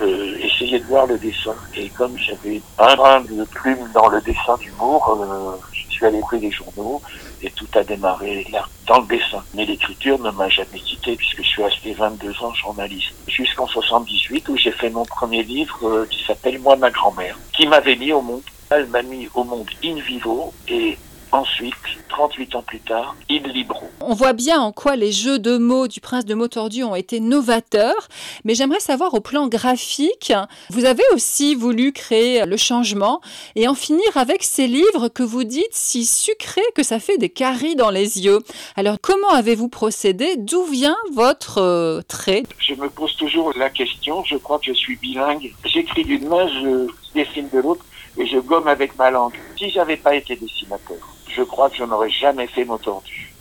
euh, 0.00 0.38
essayez 0.42 0.78
de 0.78 0.84
voir 0.84 1.06
le 1.06 1.18
dessin. 1.18 1.54
Et 1.76 1.88
comme 1.90 2.16
j'avais 2.18 2.62
un 2.78 2.94
brin 2.96 3.20
de 3.20 3.44
plume 3.44 3.90
dans 3.92 4.08
le 4.08 4.20
dessin 4.20 4.56
d'humour, 4.58 5.18
euh, 5.20 5.56
je 5.72 5.92
suis 5.92 6.06
allé 6.06 6.18
ouvrir 6.18 6.40
les 6.40 6.50
journaux 6.50 7.02
et 7.42 7.50
tout 7.50 7.66
a 7.74 7.82
démarré 7.82 8.46
là, 8.52 8.66
dans 8.86 9.00
le 9.00 9.06
dessin. 9.06 9.42
Mais 9.54 9.64
l'écriture 9.66 10.18
ne 10.18 10.30
m'a 10.30 10.48
jamais 10.48 10.78
quitté 10.78 11.16
puisque 11.16 11.42
je 11.42 11.48
suis 11.48 11.62
resté 11.62 11.92
22 11.92 12.30
ans 12.42 12.54
journaliste. 12.54 13.12
Jusqu'en 13.28 13.66
78 13.66 14.48
où 14.48 14.56
j'ai 14.56 14.72
fait 14.72 14.90
mon 14.90 15.04
premier 15.04 15.42
livre 15.42 15.86
euh, 15.86 16.06
qui 16.08 16.24
s'appelle 16.24 16.58
Moi 16.58 16.76
ma 16.76 16.90
grand-mère, 16.90 17.38
qui 17.52 17.66
m'avait 17.66 17.96
mis 17.96 18.12
au 18.12 18.22
monde. 18.22 18.42
Elle 18.70 18.86
m'a 18.86 19.02
mis 19.02 19.28
au 19.34 19.42
monde 19.42 19.68
in 19.84 19.96
vivo 20.00 20.54
et 20.68 20.96
ensuite, 21.32 21.74
38 22.08 22.54
ans 22.54 22.62
plus 22.62 22.80
tard, 22.80 23.16
in 23.30 23.40
libro. 23.48 23.88
On 24.00 24.14
voit 24.14 24.32
bien 24.32 24.60
en 24.60 24.72
quoi 24.72 24.96
les 24.96 25.12
jeux 25.12 25.38
de 25.38 25.58
mots 25.58 25.88
du 25.88 26.00
prince 26.00 26.24
de 26.24 26.34
Motordu 26.34 26.84
ont 26.84 26.94
été 26.94 27.20
novateurs, 27.20 28.08
mais 28.44 28.54
j'aimerais 28.54 28.80
savoir 28.80 29.14
au 29.14 29.20
plan 29.20 29.48
graphique, 29.48 30.32
vous 30.70 30.84
avez 30.84 31.02
aussi 31.12 31.54
voulu 31.54 31.92
créer 31.92 32.44
le 32.46 32.56
changement 32.56 33.20
et 33.56 33.68
en 33.68 33.74
finir 33.74 34.16
avec 34.16 34.42
ces 34.42 34.66
livres 34.66 35.08
que 35.08 35.22
vous 35.22 35.44
dites 35.44 35.72
si 35.72 36.04
sucrés 36.04 36.60
que 36.74 36.82
ça 36.82 37.00
fait 37.00 37.18
des 37.18 37.28
caries 37.28 37.76
dans 37.76 37.90
les 37.90 38.20
yeux. 38.20 38.38
Alors 38.76 38.98
comment 39.00 39.30
avez-vous 39.30 39.68
procédé? 39.68 40.36
D'où 40.36 40.64
vient 40.64 40.96
votre 41.12 41.58
euh, 41.58 42.02
trait? 42.02 42.44
Je 42.58 42.74
me 42.74 42.88
pose 42.88 43.16
toujours 43.16 43.52
la 43.56 43.70
question, 43.70 44.24
je 44.24 44.36
crois 44.36 44.58
que 44.58 44.66
je 44.66 44.72
suis 44.72 44.96
bilingue. 44.96 45.52
J'écris 45.64 46.04
d'une 46.04 46.28
main, 46.28 46.46
je 46.48 46.86
dessine 47.14 47.48
de 47.52 47.58
l'autre 47.58 47.84
et 48.16 48.26
je 48.26 48.38
gomme 48.38 48.68
avec 48.68 48.96
ma 48.96 49.10
langue. 49.10 49.34
Si 49.58 49.70
j'avais 49.70 49.96
pas 49.96 50.14
été 50.14 50.36
dessinateur, 50.36 50.96
je 51.28 51.42
crois 51.42 51.70
que 51.70 51.76
je 51.76 51.84
n'aurais 51.84 52.10
jamais 52.10 52.46
fait 52.46 52.64
Motordu. 52.64 53.32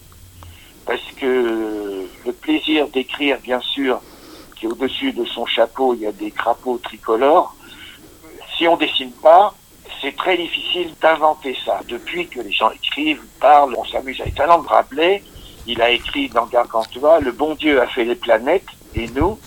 Parce 0.86 1.12
que 1.18 2.08
le 2.26 2.34
plaisir 2.34 2.88
d'écrire, 2.88 3.40
bien 3.40 3.60
sûr, 3.62 4.02
qui 4.56 4.68
au-dessus 4.68 5.14
de 5.14 5.26
son 5.26 5.46
chapeau, 5.46 5.94
il 5.94 6.02
y 6.02 6.08
a 6.08 6.12
des 6.12 6.32
crapauds 6.32 6.80
tricolores. 6.80 7.56
Si 8.58 8.68
on 8.68 8.76
dessine 8.76 9.12
pas, 9.12 9.54
c'est 10.02 10.16
très 10.16 10.38
difficile 10.38 10.94
d'inventer 11.02 11.56
ça. 11.66 11.80
Depuis 11.88 12.28
que 12.28 12.40
les 12.42 12.52
gens 12.52 12.72
écrivent, 12.72 13.22
parlent, 13.40 13.76
on 13.78 13.86
s'amuse 13.86 14.20
avec 14.22 14.36
de 14.36 14.42
Rabelais, 14.42 15.24
il 15.68 15.82
a 15.82 15.90
écrit 15.92 16.30
dans 16.30 16.46
Gargantua, 16.46 17.20
le 17.20 17.32
bon 17.32 17.56
Dieu 17.56 17.82
a 17.82 17.88
fait 17.88 18.06
les 18.06 18.16
planètes 18.16 18.68
et 18.96 19.08
nous, 19.10 19.38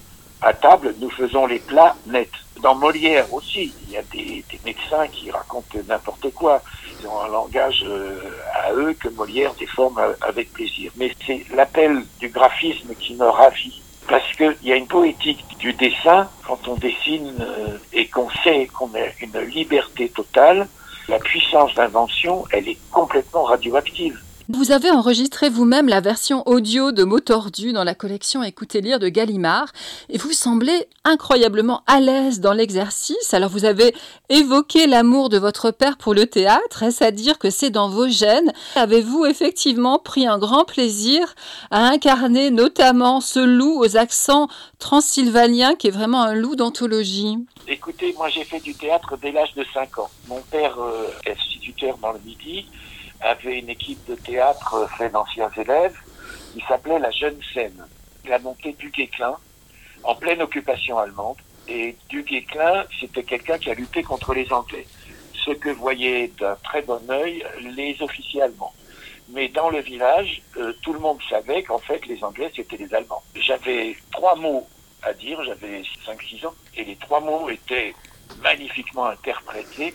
à 0.41 0.53
table, 0.53 0.95
nous 1.01 1.11
faisons 1.11 1.47
les 1.47 1.59
plats 1.59 1.97
nets. 2.07 2.31
Dans 2.63 2.75
Molière 2.75 3.33
aussi, 3.33 3.73
il 3.87 3.93
y 3.93 3.97
a 3.97 4.03
des 4.03 4.45
médecins 4.65 5.07
qui 5.09 5.31
racontent 5.31 5.79
n'importe 5.87 6.31
quoi. 6.35 6.63
Ils 7.01 7.07
ont 7.07 7.21
un 7.21 7.29
langage 7.29 7.85
euh, 7.87 8.21
à 8.65 8.73
eux 8.73 8.95
que 8.95 9.09
Molière 9.09 9.55
déforme 9.55 9.99
a- 9.99 10.17
avec 10.27 10.53
plaisir. 10.53 10.91
Mais 10.97 11.13
c'est 11.27 11.45
l'appel 11.55 12.03
du 12.21 12.29
graphisme 12.29 12.95
qui 12.97 13.15
me 13.15 13.27
ravit. 13.27 13.83
Parce 14.09 14.35
qu'il 14.35 14.57
y 14.63 14.73
a 14.73 14.77
une 14.77 14.89
poétique 14.89 15.45
du 15.59 15.73
dessin, 15.75 16.29
quand 16.47 16.67
on 16.69 16.75
dessine 16.75 17.37
euh, 17.41 17.79
et 17.93 18.09
qu'on 18.09 18.29
sait 18.45 18.67
qu'on 18.67 18.93
a 18.95 19.07
une 19.21 19.39
liberté 19.49 20.09
totale, 20.09 20.69
la 21.09 21.19
puissance 21.19 21.73
d'invention, 21.75 22.45
elle 22.51 22.69
est 22.69 22.79
complètement 22.91 23.45
radioactive. 23.45 24.19
Vous 24.49 24.73
avez 24.73 24.91
enregistré 24.91 25.49
vous-même 25.49 25.89
la 25.89 26.01
version 26.01 26.43
audio 26.49 26.91
de 26.91 27.05
Mots 27.05 27.21
tordus 27.21 27.73
dans 27.73 27.85
la 27.85 27.95
collection 27.95 28.43
Écoutez 28.43 28.81
lire 28.81 28.99
de 28.99 29.09
Gallimard 29.09 29.69
et 30.09 30.19
vous 30.19 30.33
semblez 30.33 30.89
incroyablement 31.05 31.85
à 31.87 32.01
l'aise 32.01 32.41
dans 32.41 32.53
l'exercice. 32.53 33.35
Alors 33.35 33.51
vous 33.51 33.65
avez 33.65 33.95
évoqué 34.31 34.89
l'amour 34.89 35.29
de 35.29 35.39
votre 35.39 35.71
père 35.71 35.97
pour 35.97 36.13
le 36.13 36.27
théâtre, 36.27 36.83
est-ce 36.83 37.05
à 37.05 37.13
dire 37.13 37.39
que 37.39 37.51
c'est 37.51 37.71
dans 37.71 37.89
vos 37.89 38.09
gènes? 38.09 38.53
Avez-vous 38.75 39.27
effectivement 39.27 40.01
pris 40.01 40.27
un 40.27 40.39
grand 40.39 40.65
plaisir 40.65 41.37
à 41.71 41.87
incarner 41.87 42.51
notamment 42.51 43.21
ce 43.21 43.39
loup 43.39 43.79
aux 43.79 43.97
accents 43.97 44.49
transylvaniens 44.81 45.77
qui 45.77 45.87
est 45.87 45.93
vraiment 45.93 46.23
un 46.23 46.35
loup 46.35 46.57
d'anthologie? 46.57 47.39
Écoutez, 47.69 48.13
moi 48.15 48.29
j'ai 48.29 48.43
fait 48.43 48.61
du 48.61 48.75
théâtre 48.75 49.17
dès 49.23 49.31
l'âge 49.31 49.55
de 49.55 49.65
5 49.73 49.99
ans. 50.01 50.11
Mon 50.27 50.41
père, 50.51 50.81
euh, 50.81 51.07
instituteur 51.31 51.97
dans 51.99 52.11
le 52.11 52.19
Midi, 52.25 52.67
avait 53.23 53.61
une 53.61 53.71
équipe 53.71 54.05
de 54.07 54.15
théâtre 54.15 54.75
euh, 54.75 54.87
fait 54.87 55.09
d'anciens 55.11 55.51
élèves 55.57 55.97
qui 56.53 56.63
s'appelait 56.67 56.99
la 56.99 57.11
Jeune 57.11 57.39
Scène. 57.55 57.87
Il 58.25 58.33
a 58.33 58.39
monté 58.39 58.73
du 58.73 58.91
Guesclin 58.91 59.37
en 60.05 60.15
pleine 60.15 60.43
occupation 60.43 60.99
allemande. 60.99 61.37
Et 61.69 61.97
du 62.09 62.23
Guesclin, 62.23 62.85
c'était 63.01 63.23
quelqu'un 63.23 63.57
qui 63.59 63.71
a 63.71 63.75
lutté 63.75 64.03
contre 64.03 64.35
les 64.35 64.53
Anglais. 64.53 64.87
Ce 65.45 65.53
que 65.53 65.71
voyaient 65.71 66.29
d'un 66.39 66.57
très 66.57 66.83
bon 66.83 67.01
œil 67.09 67.45
les 67.61 67.97
officiers 68.01 68.43
allemands. 68.43 68.75
Mais 69.29 69.49
dans 69.49 69.71
le 69.71 69.81
village, 69.81 70.43
euh, 70.57 70.73
tout 70.83 70.93
le 70.93 70.99
monde 70.99 71.19
savait 71.31 71.63
qu'en 71.63 71.79
fait 71.79 72.05
les 72.07 72.23
Anglais 72.23 72.51
c'était 72.55 72.77
les 72.77 72.93
Allemands. 72.93 73.23
J'avais 73.35 73.97
trois 74.11 74.35
mots 74.35 74.67
à 75.03 75.13
dire, 75.15 75.43
j'avais 75.45 75.83
5-6 76.07 76.47
ans, 76.47 76.55
et 76.77 76.85
les 76.85 76.97
trois 76.97 77.21
mots 77.21 77.49
étaient 77.49 77.95
magnifiquement 78.41 79.07
interprétés 79.07 79.95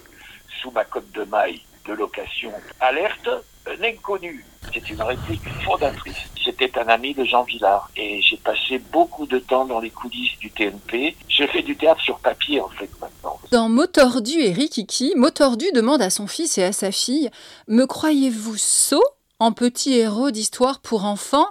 sous 0.62 0.72
ma 0.72 0.84
cote 0.86 1.12
de 1.12 1.24
maille 1.26 1.62
location. 1.94 2.52
Alerte, 2.80 3.30
un 3.68 3.84
inconnu. 3.84 4.46
C'est 4.74 4.90
une 4.90 5.02
réplique 5.02 5.48
fondatrice. 5.64 6.18
C'était 6.44 6.78
un 6.80 6.88
ami 6.88 7.14
de 7.14 7.24
Jean 7.24 7.44
Villard 7.44 7.90
et 7.96 8.22
j'ai 8.22 8.38
passé 8.38 8.80
beaucoup 8.92 9.26
de 9.26 9.40
temps 9.40 9.66
dans 9.66 9.80
les 9.80 9.90
coulisses 9.90 10.38
du 10.40 10.50
TNP. 10.52 11.16
Je 11.30 11.46
fais 11.46 11.62
du 11.62 11.76
théâtre 11.76 12.02
sur 12.02 12.20
papier 12.20 12.62
en 12.62 12.70
fait 12.70 12.90
maintenant. 13.02 13.40
Dans 13.52 13.70
Motordu 13.70 14.40
et 14.40 14.52
Rikiki, 14.52 15.14
Motordu 15.16 15.66
demande 15.74 16.02
à 16.02 16.10
son 16.10 16.28
fils 16.28 16.58
et 16.58 16.64
à 16.64 16.72
sa 16.72 16.92
fille 16.92 17.30
Me 17.68 17.86
croyez-vous 17.86 18.58
sot 18.58 19.04
en 19.40 19.52
petit 19.52 19.94
héros 19.94 20.32
d'histoire 20.32 20.80
pour 20.80 21.06
enfants, 21.06 21.48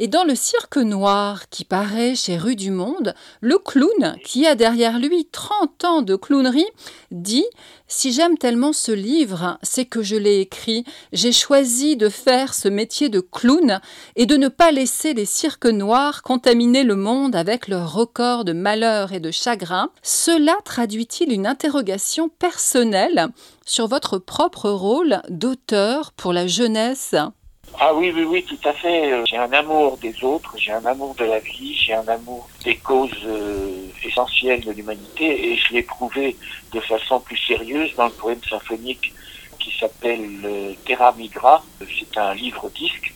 et 0.00 0.08
dans 0.08 0.24
le 0.24 0.34
cirque 0.34 0.76
noir 0.76 1.48
qui 1.50 1.64
paraît 1.64 2.16
chez 2.16 2.36
Rue 2.36 2.56
du 2.56 2.72
Monde, 2.72 3.14
le 3.40 3.58
clown, 3.58 4.16
qui 4.24 4.46
a 4.46 4.56
derrière 4.56 4.98
lui 4.98 5.26
30 5.30 5.84
ans 5.84 6.02
de 6.02 6.16
clownerie, 6.16 6.66
dit 7.12 7.46
Si 7.90 8.12
j'aime 8.12 8.36
tellement 8.36 8.74
ce 8.74 8.92
livre, 8.92 9.58
c'est 9.62 9.86
que 9.86 10.02
je 10.02 10.14
l'ai 10.14 10.40
écrit, 10.40 10.84
j'ai 11.14 11.32
choisi 11.32 11.96
de 11.96 12.10
faire 12.10 12.52
ce 12.52 12.68
métier 12.68 13.08
de 13.08 13.20
clown 13.20 13.80
et 14.14 14.26
de 14.26 14.36
ne 14.36 14.48
pas 14.48 14.72
laisser 14.72 15.14
les 15.14 15.24
cirques 15.24 15.64
noirs 15.64 16.22
contaminer 16.22 16.84
le 16.84 16.96
monde 16.96 17.34
avec 17.34 17.66
leurs 17.66 17.94
records 17.94 18.44
de 18.44 18.52
malheur 18.52 19.14
et 19.14 19.20
de 19.20 19.30
chagrin. 19.30 19.90
Cela 20.02 20.54
traduit-il 20.66 21.32
une 21.32 21.46
interrogation 21.46 22.28
personnelle 22.28 23.28
sur 23.64 23.86
votre 23.86 24.18
propre 24.18 24.68
rôle 24.68 25.22
d'auteur 25.30 26.12
pour 26.12 26.34
la 26.34 26.46
jeunesse? 26.46 27.14
Ah 27.74 27.94
oui, 27.94 28.12
oui, 28.14 28.24
oui, 28.24 28.44
tout 28.44 28.58
à 28.68 28.72
fait. 28.72 29.12
Euh, 29.12 29.24
J'ai 29.26 29.36
un 29.36 29.52
amour 29.52 29.98
des 29.98 30.14
autres, 30.24 30.54
j'ai 30.58 30.72
un 30.72 30.84
amour 30.84 31.14
de 31.14 31.24
la 31.24 31.38
vie, 31.38 31.74
j'ai 31.74 31.94
un 31.94 32.06
amour 32.08 32.48
des 32.64 32.76
causes 32.76 33.10
euh, 33.24 33.86
essentielles 34.04 34.64
de 34.64 34.72
l'humanité 34.72 35.52
et 35.52 35.56
je 35.56 35.74
l'ai 35.74 35.82
prouvé 35.82 36.36
de 36.72 36.80
façon 36.80 37.20
plus 37.20 37.36
sérieuse 37.36 37.94
dans 37.96 38.06
le 38.06 38.12
poème 38.12 38.42
symphonique 38.48 39.12
qui 39.60 39.76
s'appelle 39.78 40.40
euh, 40.44 40.72
Terra 40.84 41.12
Migra. 41.12 41.62
C'est 41.80 42.18
un 42.18 42.34
livre-disque 42.34 43.14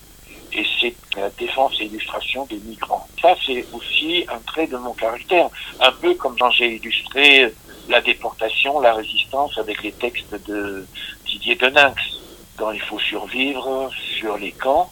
et 0.53 0.65
c'est 0.81 0.95
la 1.17 1.31
défense 1.31 1.75
et 1.81 1.87
illustration 1.87 2.47
des 2.47 2.59
migrants. 2.59 3.09
Ça, 3.21 3.35
c'est 3.45 3.65
aussi 3.73 4.25
un 4.29 4.39
trait 4.41 4.67
de 4.69 4.77
mon 4.77 4.93
caractère, 4.93 5.49
un 5.81 5.93
peu 5.93 6.15
comme 6.15 6.37
quand 6.39 6.51
j'ai 6.51 6.77
illustré 6.77 7.53
la 7.89 8.01
déportation, 8.01 8.81
la 8.81 8.95
résistance 8.95 9.59
avec 9.59 9.83
les 9.83 9.93
textes 9.93 10.35
de 10.49 10.87
Didier 11.27 11.57
Deninx. 11.57 11.95
Dans 12.59 12.73
Il 12.73 12.81
faut 12.81 12.99
survivre, 12.99 13.91
sur 14.19 14.37
les 14.37 14.53
camps, 14.53 14.91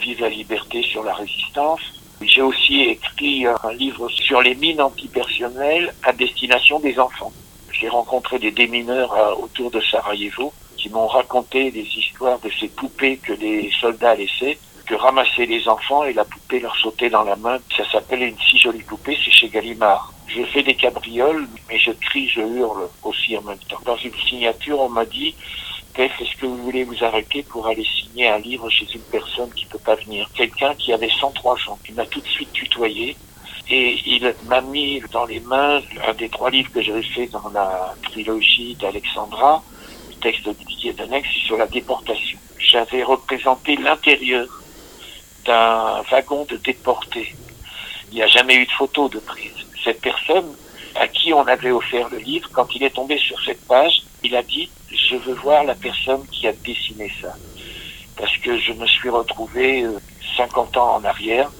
Vive 0.00 0.20
la 0.22 0.28
liberté 0.28 0.82
sur 0.82 1.02
la 1.02 1.12
résistance. 1.12 1.80
J'ai 2.22 2.40
aussi 2.40 2.80
écrit 2.82 3.46
un 3.46 3.72
livre 3.72 4.08
sur 4.08 4.40
les 4.40 4.54
mines 4.54 4.80
antipersonnelles 4.80 5.92
à 6.02 6.12
destination 6.12 6.78
des 6.80 6.98
enfants. 6.98 7.32
J'ai 7.72 7.88
rencontré 7.88 8.38
des 8.38 8.52
démineurs 8.52 9.12
euh, 9.12 9.34
autour 9.34 9.70
de 9.70 9.80
Sarajevo 9.80 10.52
qui 10.76 10.88
m'ont 10.88 11.06
raconté 11.06 11.70
des 11.70 11.86
histoires 11.96 12.38
de 12.40 12.50
ces 12.58 12.68
poupées 12.68 13.18
que 13.18 13.32
les 13.32 13.70
soldats 13.80 14.14
laissaient, 14.14 14.58
que 14.86 14.94
ramassaient 14.94 15.46
les 15.46 15.68
enfants 15.68 16.04
et 16.04 16.12
la 16.12 16.24
poupée 16.24 16.60
leur 16.60 16.76
sautait 16.76 17.10
dans 17.10 17.24
la 17.24 17.36
main. 17.36 17.58
Ça 17.76 17.84
s'appelle 17.90 18.22
une 18.22 18.38
si 18.38 18.58
jolie 18.58 18.82
poupée, 18.82 19.18
c'est 19.24 19.30
chez 19.30 19.48
Gallimard. 19.48 20.12
Je 20.26 20.42
fais 20.44 20.62
des 20.62 20.74
cabrioles, 20.74 21.46
mais 21.68 21.78
je 21.78 21.90
crie, 21.90 22.28
je 22.28 22.40
hurle 22.40 22.88
aussi 23.02 23.36
en 23.36 23.42
même 23.42 23.58
temps. 23.68 23.80
Dans 23.84 23.96
une 23.96 24.14
signature, 24.14 24.80
on 24.80 24.88
m'a 24.88 25.04
dit, 25.04 25.34
Est-ce 25.94 26.36
que 26.40 26.46
vous 26.46 26.56
voulez 26.56 26.84
vous 26.84 27.04
arrêter 27.04 27.42
pour 27.42 27.66
aller 27.66 27.84
signer 27.84 28.28
un 28.28 28.38
livre 28.38 28.68
chez 28.70 28.86
une 28.94 29.02
personne 29.02 29.50
qui 29.52 29.66
peut 29.66 29.78
pas 29.78 29.94
venir 29.94 30.28
Quelqu'un 30.34 30.74
qui 30.74 30.92
avait 30.92 31.10
103 31.10 31.54
ans. 31.68 31.78
Il 31.88 31.94
m'a 31.94 32.06
tout 32.06 32.20
de 32.20 32.26
suite 32.26 32.52
tutoyé 32.52 33.14
et 33.68 33.98
il 34.06 34.34
m'a 34.46 34.62
mis 34.62 35.02
dans 35.12 35.26
les 35.26 35.40
mains 35.40 35.82
un 36.06 36.14
des 36.14 36.30
trois 36.30 36.50
livres 36.50 36.70
que 36.72 36.80
j'avais 36.80 37.02
fait 37.02 37.26
dans 37.26 37.48
la 37.52 37.94
trilogie 38.02 38.74
d'Alexandra, 38.76 39.62
le 40.08 40.14
texte 40.16 40.46
de 40.46 40.52
Didier 40.52 40.94
Danex 40.94 41.28
sur 41.28 41.58
la 41.58 41.66
déportation. 41.66 42.38
J'avais 42.58 43.02
représenté 43.02 43.76
l'intérieur 43.76 44.46
d'un 45.44 46.02
wagon 46.10 46.46
de 46.48 46.56
déportés. 46.56 47.34
Il 48.10 48.16
n'y 48.16 48.22
a 48.22 48.28
jamais 48.28 48.54
eu 48.54 48.66
de 48.66 48.72
photo 48.72 49.08
de 49.08 49.18
prise. 49.18 49.52
Cette 49.84 50.00
personne 50.00 50.54
à 50.94 51.08
qui 51.08 51.32
on 51.32 51.46
avait 51.46 51.70
offert 51.70 52.08
le 52.10 52.18
livre, 52.18 52.48
quand 52.52 52.74
il 52.74 52.82
est 52.82 52.90
tombé 52.94 53.18
sur 53.18 53.40
cette 53.44 53.66
page, 53.66 54.02
il 54.22 54.34
a 54.36 54.42
dit 54.42 54.70
je 54.90 55.16
veux 55.16 55.34
voir 55.34 55.64
la 55.64 55.74
personne 55.74 56.24
qui 56.30 56.46
a 56.46 56.52
dessiné 56.52 57.10
ça. 57.20 57.34
Parce 58.16 58.36
que 58.38 58.58
je 58.58 58.72
me 58.72 58.86
suis 58.86 59.08
retrouvé 59.08 59.82
euh, 59.82 59.98
50 60.36 60.76
ans 60.76 60.96
en 60.96 61.04
arrière. 61.04 61.50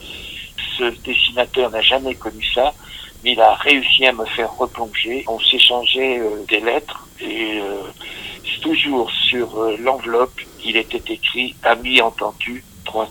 Ce 0.79 0.85
dessinateur 1.03 1.71
n'a 1.71 1.83
jamais 1.83 2.15
connu 2.15 2.45
ça, 2.55 2.73
mais 3.25 3.33
il 3.33 3.41
a 3.41 3.55
réussi 3.55 4.07
à 4.07 4.13
me 4.13 4.25
faire 4.27 4.55
replonger. 4.57 5.25
On 5.29 5.41
s'échangeait 5.41 6.19
euh, 6.19 6.45
des 6.49 6.61
lettres 6.61 7.07
et 7.21 7.61
euh, 7.61 7.83
toujours 8.63 9.11
sur 9.11 9.59
euh, 9.59 9.77
l'enveloppe, 9.79 10.41
il 10.65 10.77
était 10.77 11.13
écrit 11.13 11.55
Ami 11.63 12.01
entendu, 12.01 12.65
trois 12.85 13.09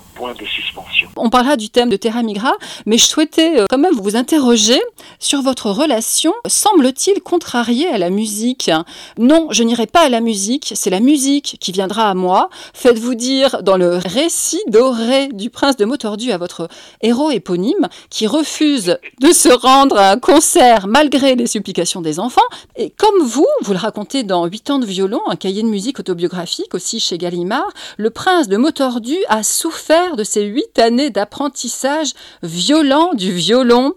On 1.15 1.29
parlera 1.29 1.57
du 1.57 1.69
thème 1.69 1.89
de 1.89 1.95
Terra 1.95 2.21
Migra, 2.21 2.53
mais 2.85 2.97
je 2.97 3.05
souhaitais 3.05 3.59
euh, 3.59 3.65
quand 3.69 3.77
même 3.77 3.95
vous 3.95 4.15
interroger 4.15 4.79
sur 5.19 5.41
votre 5.41 5.71
relation, 5.71 6.33
semble-t-il, 6.47 7.21
contrariée 7.21 7.87
à 7.87 7.97
la 7.97 8.09
musique. 8.09 8.69
Non, 9.17 9.47
je 9.51 9.63
n'irai 9.63 9.87
pas 9.87 10.01
à 10.01 10.09
la 10.09 10.21
musique, 10.21 10.73
c'est 10.75 10.89
la 10.89 10.99
musique 10.99 11.57
qui 11.59 11.71
viendra 11.71 12.09
à 12.09 12.13
moi. 12.13 12.49
Faites-vous 12.73 13.15
dire 13.15 13.63
dans 13.63 13.77
le 13.77 13.97
récit 13.97 14.61
doré 14.67 15.27
du 15.29 15.49
prince 15.49 15.75
de 15.77 15.85
Motordu 15.85 16.31
à 16.31 16.37
votre 16.37 16.67
héros 17.01 17.31
éponyme, 17.31 17.89
qui 18.09 18.27
refuse 18.27 18.97
de 19.19 19.31
se 19.31 19.49
rendre 19.49 19.97
à 19.97 20.11
un 20.11 20.19
concert 20.19 20.87
malgré 20.87 21.35
les 21.35 21.47
supplications 21.47 22.01
des 22.01 22.19
enfants. 22.19 22.41
Et 22.75 22.89
comme 22.91 23.23
vous, 23.23 23.47
vous 23.61 23.73
le 23.73 23.79
racontez 23.79 24.23
dans 24.23 24.45
8 24.45 24.69
ans 24.69 24.79
de 24.79 24.85
violon, 24.85 25.21
un 25.27 25.35
cahier 25.35 25.63
de 25.63 25.67
musique 25.67 25.99
autobiographique 25.99 26.73
aussi 26.73 26.99
chez 26.99 27.17
Gallimard, 27.17 27.71
le 27.97 28.09
prince 28.09 28.47
de 28.47 28.57
Motordu 28.57 29.17
a 29.27 29.43
souffert 29.43 30.10
de 30.15 30.23
ces 30.23 30.43
huit 30.43 30.77
années 30.79 31.09
d'apprentissage 31.09 32.13
violent 32.43 33.11
du 33.13 33.31
violon. 33.31 33.93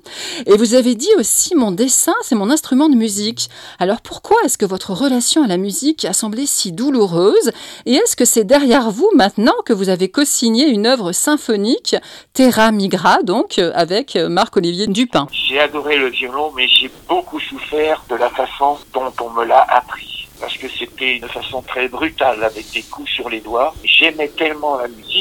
Et 0.46 0.57
vous 0.57 0.74
avez 0.74 0.94
dit 0.94 1.11
aussi, 1.18 1.55
mon 1.55 1.70
dessin, 1.70 2.14
c'est 2.22 2.35
mon 2.35 2.50
instrument 2.50 2.88
de 2.88 2.96
musique. 2.96 3.48
Alors 3.79 4.00
pourquoi 4.00 4.37
est-ce 4.44 4.59
que 4.59 4.66
votre 4.66 4.92
relation 4.92 5.42
à 5.42 5.46
la 5.46 5.57
musique 5.57 6.05
a 6.05 6.12
semblé 6.12 6.46
si 6.46 6.72
douloureuse? 6.72 7.53
Et 7.87 7.94
est-ce 7.94 8.16
que 8.16 8.24
c'est 8.24 8.44
derrière 8.44 8.90
vous 8.90 9.11
maintenant 9.14 9.55
que 9.64 9.72
vous 9.72 9.88
avez 9.88 10.09
co-signé 10.09 10.66
une 10.68 10.87
œuvre 10.87 11.12
symphonique, 11.12 11.96
Terra 12.33 12.72
Migra, 12.72 13.22
donc, 13.22 13.59
euh, 13.59 13.72
avec 13.74 14.16
euh, 14.16 14.29
Marc-Olivier 14.29 14.87
Dupin? 14.87 15.27
J'ai 15.33 15.61
adoré 15.61 15.96
le 15.96 16.09
violon, 16.09 16.53
mais 16.57 16.68
j'ai 16.68 16.90
beaucoup 17.09 17.40
souffert 17.40 18.05
de 18.09 18.16
la 18.16 18.31
façon 18.31 18.79
dont 18.92 19.12
on 19.20 19.31
me 19.31 19.44
l'a 19.44 19.64
appris. 19.68 20.29
Parce 20.40 20.57
que 20.59 20.66
c'était 20.68 21.16
une 21.16 21.29
façon 21.29 21.62
très 21.62 21.88
brutale, 21.88 22.42
avec 22.42 22.70
des 22.72 22.83
coups 22.83 23.09
sur 23.11 23.29
les 23.31 23.40
doigts. 23.40 23.72
J'aimais 23.85 24.29
tellement 24.29 24.77
la 24.77 24.88
musique 24.88 25.13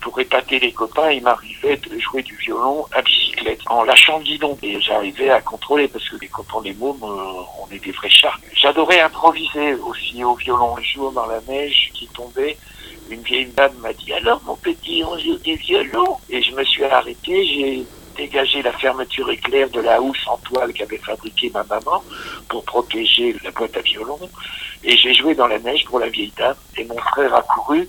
pour 0.00 0.18
épater 0.20 0.58
les 0.58 0.72
copains, 0.72 1.10
il 1.10 1.22
m'arrivait 1.22 1.76
de 1.76 1.98
jouer 1.98 2.22
du 2.22 2.36
violon 2.36 2.86
à 2.92 3.02
bicyclette, 3.02 3.60
en 3.66 3.84
lâchant 3.84 4.18
le 4.18 4.24
guidon. 4.24 4.58
Et 4.62 4.80
j'arrivais 4.80 5.30
à 5.30 5.40
contrôler, 5.40 5.88
parce 5.88 6.08
que 6.08 6.16
les 6.20 6.28
copains 6.28 6.62
des 6.62 6.74
mômes, 6.74 7.02
euh, 7.02 7.42
on 7.60 7.74
est 7.74 7.84
des 7.84 7.92
vrais 7.92 8.10
chars. 8.10 8.38
J'adorais 8.54 9.00
improviser 9.00 9.74
aussi 9.74 10.22
au 10.24 10.34
violon. 10.34 10.76
Un 10.76 10.82
jour, 10.82 11.12
dans 11.12 11.26
la 11.26 11.40
neige 11.48 11.90
qui 11.94 12.06
tombait, 12.08 12.56
une 13.10 13.22
vieille 13.22 13.46
dame 13.46 13.74
m'a 13.80 13.92
dit 13.92 14.12
alors 14.12 14.40
mon 14.46 14.56
petit 14.56 15.02
on 15.04 15.18
joue 15.18 15.38
du 15.38 15.56
violon 15.56 16.16
et 16.30 16.42
je 16.42 16.54
me 16.54 16.64
suis 16.64 16.84
arrêté 16.84 17.46
j'ai 17.46 17.84
dégagé 18.16 18.62
la 18.62 18.72
fermeture 18.72 19.28
éclair 19.30 19.68
de 19.70 19.80
la 19.80 20.00
housse 20.00 20.26
en 20.26 20.38
toile 20.38 20.72
qu'avait 20.72 20.98
fabriquée 20.98 21.50
ma 21.52 21.64
maman 21.64 22.02
pour 22.48 22.64
protéger 22.64 23.36
la 23.44 23.50
boîte 23.50 23.76
à 23.76 23.80
violon 23.80 24.18
et 24.82 24.96
j'ai 24.96 25.12
joué 25.14 25.34
dans 25.34 25.46
la 25.46 25.58
neige 25.58 25.84
pour 25.84 25.98
la 25.98 26.08
vieille 26.08 26.32
dame 26.36 26.56
et 26.76 26.84
mon 26.84 26.98
frère 26.98 27.34
a 27.34 27.42
couru 27.42 27.88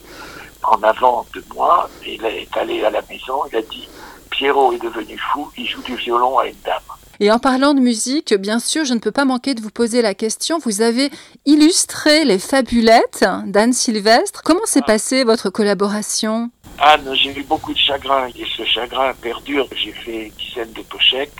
en 0.69 0.81
avant 0.83 1.25
de 1.33 1.43
moi 1.53 1.89
il 2.05 2.23
est 2.25 2.55
allé 2.57 2.83
à 2.83 2.89
la 2.89 3.01
maison 3.09 3.41
il 3.51 3.57
a 3.57 3.61
dit 3.61 3.87
Pierrot 4.29 4.73
est 4.73 4.83
devenu 4.83 5.17
fou 5.17 5.49
il 5.57 5.67
joue 5.67 5.81
du 5.83 5.95
violon 5.95 6.37
à 6.39 6.47
une 6.47 6.59
dame 6.65 6.81
Et 7.19 7.31
en 7.31 7.39
parlant 7.39 7.73
de 7.73 7.79
musique, 7.79 8.33
bien 8.33 8.59
sûr, 8.59 8.83
je 8.83 8.93
ne 8.93 8.99
peux 8.99 9.11
pas 9.11 9.23
manquer 9.23 9.53
de 9.53 9.61
vous 9.61 9.69
poser 9.69 10.01
la 10.01 10.13
question. 10.13 10.59
Vous 10.59 10.81
avez 10.81 11.09
illustré 11.45 12.25
les 12.25 12.39
fabulettes 12.39 13.23
d'Anne 13.45 13.71
Sylvestre. 13.71 14.41
Comment 14.43 14.65
s'est 14.65 14.81
passée 14.81 15.23
votre 15.23 15.49
collaboration? 15.49 16.49
Anne, 16.79 17.09
j'ai 17.13 17.31
eu 17.39 17.43
beaucoup 17.43 17.73
de 17.73 17.77
chagrin 17.77 18.27
et 18.27 18.45
ce 18.57 18.65
chagrin 18.65 19.13
perdure. 19.13 19.67
J'ai 19.73 19.93
fait 19.93 20.25
une 20.25 20.31
dizaine 20.33 20.73
de 20.73 20.81
pochettes. 20.81 21.33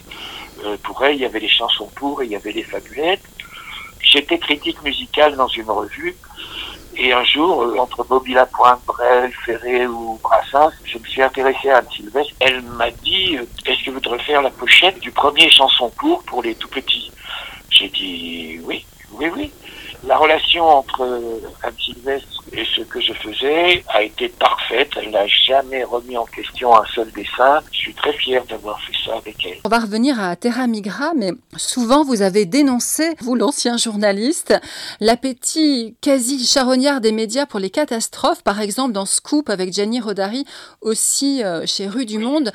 Euh, 0.64 0.78
pour 0.82 1.04
elle, 1.04 1.16
il 1.16 1.22
y 1.22 1.26
avait 1.26 1.42
les 1.42 1.50
chansons 1.50 1.90
pour 1.96 2.22
et 2.22 2.26
il 2.26 2.32
y 2.32 2.38
avait 2.38 2.54
les 2.54 2.64
fabulettes. 2.64 3.24
J'étais 4.00 4.38
critique 4.38 4.82
musicale 4.84 5.36
dans 5.36 5.50
une 5.50 5.70
revue 5.70 6.16
et 6.98 7.14
un 7.14 7.24
jour, 7.24 7.64
euh, 7.64 7.78
entre 7.78 8.04
Bobby 8.04 8.34
Lapointe, 8.34 8.80
Brel, 8.86 9.32
Ferré 9.46 9.88
ou 9.88 10.20
Brassens, 10.24 10.72
je 10.86 10.98
me 10.98 11.04
suis 11.06 11.22
intéressé 11.22 11.70
à 11.70 11.78
Anne 11.78 11.88
Sylvestre. 11.96 12.34
Elle 12.40 12.62
m'a 12.62 12.90
dit, 12.92 13.38
euh, 13.38 13.46
est-ce 13.66 13.84
que 13.84 13.90
vous 13.92 13.96
voudrez 13.96 14.20
faire 14.20 14.42
la 14.42 14.50
pochette 14.50 15.00
du 15.00 15.12
premier 15.12 15.50
chanson 15.50 15.90
pour 15.98 16.24
pour 16.24 16.42
les 16.42 16.56
tout 16.56 16.70
petits? 16.70 17.12
J'ai 17.70 17.90
dit 17.90 18.60
oui, 18.64 18.86
oui, 19.14 19.30
oui. 19.36 19.52
La 20.06 20.18
relation 20.18 20.64
entre 20.64 21.04
euh, 21.04 21.42
Anne 21.64 21.76
Sylvestre 21.78 22.35
et 22.52 22.64
ce 22.76 22.82
que 22.82 23.02
je 23.02 23.14
faisais 23.14 23.84
a 23.90 24.04
été 24.04 24.30
parfaite. 24.30 24.92
Elle 25.02 25.12
n'a 25.12 25.28
jamais 25.28 25.84
remis 25.84 26.18
en 26.18 26.26
question 26.26 26.76
un 26.76 26.86
seul 26.94 27.12
dessin. 27.12 27.62
Je 27.72 27.78
suis 27.78 27.94
très 27.94 28.14
fier 28.14 28.44
d'avoir 28.46 28.80
fait 28.82 28.94
ça 29.04 29.18
avec 29.18 29.46
elle. 29.46 29.58
On 29.64 29.70
va 29.70 29.80
revenir 29.80 30.20
à 30.22 30.36
Terra 30.36 30.68
Migra, 30.68 31.14
mais 31.16 31.32
souvent 31.58 32.04
vous 32.04 32.22
avez 32.22 32.46
dénoncé, 32.46 33.16
vous 33.20 33.36
l'ancien 33.36 33.78
journaliste, 33.78 34.54
l'appétit 35.00 35.96
quasi 36.02 36.46
charognard 36.46 37.02
des 37.02 37.12
médias 37.12 37.46
pour 37.46 37.60
les 37.60 37.70
catastrophes. 37.70 38.44
Par 38.44 38.62
exemple, 38.62 38.94
dans 38.94 39.06
Scoop 39.06 39.50
avec 39.50 39.74
Gianni 39.74 40.00
Rodari, 40.00 40.46
aussi 40.82 41.44
euh, 41.44 41.66
chez 41.66 41.88
Rue 41.88 42.06
du 42.06 42.20
Monde, 42.20 42.52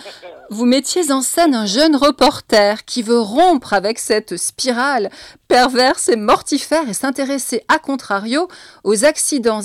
vous 0.51 0.67
mettiez 0.67 1.13
en 1.13 1.23
scène 1.23 1.55
un 1.55 1.67
jeune 1.67 1.95
reporter 1.95 2.85
qui 2.85 3.03
veut 3.03 3.21
rompre 3.21 3.73
avec 3.73 4.01
cette 4.01 4.37
spirale 4.37 5.11
perverse 5.47 6.09
et 6.09 6.17
mortifère 6.17 6.89
et 6.89 6.93
s'intéresser 6.93 7.63
à 7.69 7.79
contrario 7.79 8.49
aux 8.83 9.05
accidents 9.05 9.61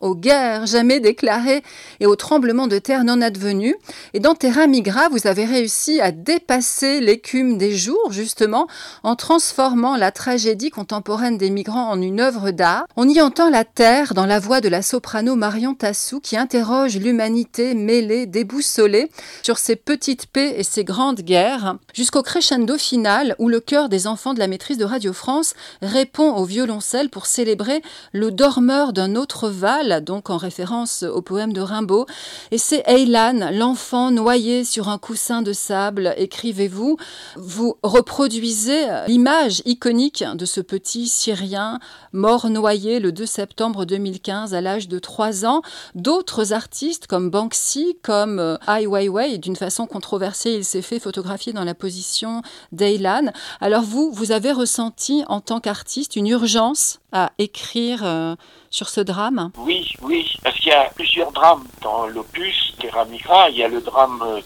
aux 0.00 0.14
guerres 0.14 0.66
jamais 0.66 1.00
déclarées 1.00 1.62
et 2.00 2.06
aux 2.06 2.16
tremblements 2.16 2.66
de 2.66 2.78
terre 2.78 3.04
non 3.04 3.20
advenus. 3.20 3.74
Et 4.14 4.20
dans 4.20 4.34
Terra 4.34 4.66
Migra, 4.66 5.08
vous 5.08 5.26
avez 5.26 5.44
réussi 5.44 6.00
à 6.00 6.12
dépasser 6.12 7.00
l'écume 7.00 7.58
des 7.58 7.76
jours, 7.76 8.12
justement, 8.12 8.66
en 9.02 9.16
transformant 9.16 9.96
la 9.96 10.12
tragédie 10.12 10.70
contemporaine 10.70 11.38
des 11.38 11.50
migrants 11.50 11.88
en 11.88 12.00
une 12.00 12.20
œuvre 12.20 12.50
d'art. 12.50 12.84
On 12.96 13.08
y 13.08 13.20
entend 13.20 13.50
la 13.50 13.64
terre 13.64 14.14
dans 14.14 14.26
la 14.26 14.38
voix 14.38 14.60
de 14.60 14.68
la 14.68 14.82
soprano 14.82 15.36
Marion 15.36 15.74
Tassou 15.74 16.20
qui 16.20 16.36
interroge 16.36 16.96
l'humanité 16.96 17.74
mêlée, 17.74 18.26
déboussolée 18.26 19.10
sur 19.42 19.58
ses 19.58 19.76
petites 19.76 20.26
paix 20.26 20.54
et 20.56 20.62
ses 20.62 20.84
grandes 20.84 21.20
guerres, 21.20 21.76
jusqu'au 21.94 22.22
crescendo 22.22 22.76
final 22.76 23.34
où 23.38 23.48
le 23.48 23.60
cœur 23.60 23.88
des 23.88 24.06
enfants 24.06 24.34
de 24.34 24.38
la 24.38 24.48
maîtrise 24.48 24.78
de 24.78 24.84
Radio 24.84 25.12
France 25.12 25.54
répond 25.80 26.34
au 26.34 26.44
violoncelle 26.44 27.08
pour 27.08 27.26
célébrer 27.26 27.82
le 28.12 28.30
dormeur 28.30 28.92
d'un 28.92 29.14
autre 29.14 29.21
Val, 29.42 30.02
donc 30.04 30.30
en 30.30 30.36
référence 30.36 31.02
au 31.02 31.22
poème 31.22 31.52
de 31.52 31.60
Rimbaud. 31.60 32.06
Et 32.50 32.58
c'est 32.58 32.82
Eilan, 32.86 33.50
l'enfant 33.52 34.10
noyé 34.10 34.64
sur 34.64 34.88
un 34.88 34.98
coussin 34.98 35.42
de 35.42 35.52
sable, 35.52 36.14
écrivez-vous. 36.16 36.96
Vous 37.36 37.76
reproduisez 37.82 38.86
l'image 39.06 39.62
iconique 39.64 40.24
de 40.34 40.44
ce 40.44 40.60
petit 40.60 41.08
Syrien 41.08 41.78
mort 42.12 42.48
noyé 42.48 43.00
le 43.00 43.12
2 43.12 43.26
septembre 43.26 43.84
2015 43.84 44.54
à 44.54 44.60
l'âge 44.60 44.88
de 44.88 44.98
3 44.98 45.46
ans. 45.46 45.62
D'autres 45.94 46.52
artistes 46.52 47.06
comme 47.06 47.30
Banksy, 47.30 47.96
comme 48.02 48.38
euh, 48.38 48.56
Ai 48.68 48.86
Weiwei, 48.86 49.38
d'une 49.38 49.56
façon 49.56 49.86
controversée, 49.86 50.52
il 50.52 50.64
s'est 50.64 50.82
fait 50.82 50.98
photographier 50.98 51.52
dans 51.52 51.64
la 51.64 51.74
position 51.74 52.42
d'Eilan. 52.72 53.32
Alors 53.60 53.82
vous, 53.82 54.10
vous 54.12 54.32
avez 54.32 54.52
ressenti 54.52 55.24
en 55.28 55.40
tant 55.40 55.60
qu'artiste 55.60 56.16
une 56.16 56.26
urgence 56.26 57.00
à 57.12 57.32
écrire 57.38 58.02
euh, 58.04 58.36
sur 58.72 58.88
ce 58.88 59.02
drame 59.02 59.50
Oui, 59.58 59.92
oui, 60.00 60.26
parce 60.42 60.56
qu'il 60.56 60.70
y 60.70 60.74
a 60.74 60.90
plusieurs 60.96 61.30
drames 61.30 61.64
dans 61.82 62.06
l'opus 62.06 62.74
Terra 62.80 63.04
Migra. 63.04 63.50
Il 63.50 63.58
y 63.58 63.62
a 63.62 63.68
le 63.68 63.82
drame 63.82 64.20
euh, 64.26 64.40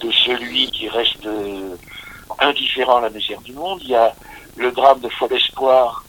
de 0.00 0.10
celui 0.12 0.70
qui 0.70 0.88
reste 0.88 1.26
euh, 1.26 1.76
indifférent 2.38 2.98
à 2.98 3.00
la 3.02 3.10
misère 3.10 3.40
du 3.40 3.52
monde. 3.52 3.80
Il 3.82 3.90
y 3.90 3.96
a 3.96 4.14
le 4.56 4.70
drame 4.70 5.00
de 5.00 5.08
Fol 5.08 5.32
Espoir, 5.32 6.04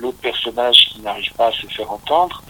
l'autre 0.00 0.18
personnage 0.22 0.88
qui 0.90 1.02
n'arrive 1.02 1.32
pas 1.34 1.48
à 1.48 1.52
se 1.52 1.66
faire 1.66 1.92
entendre. 1.92 2.42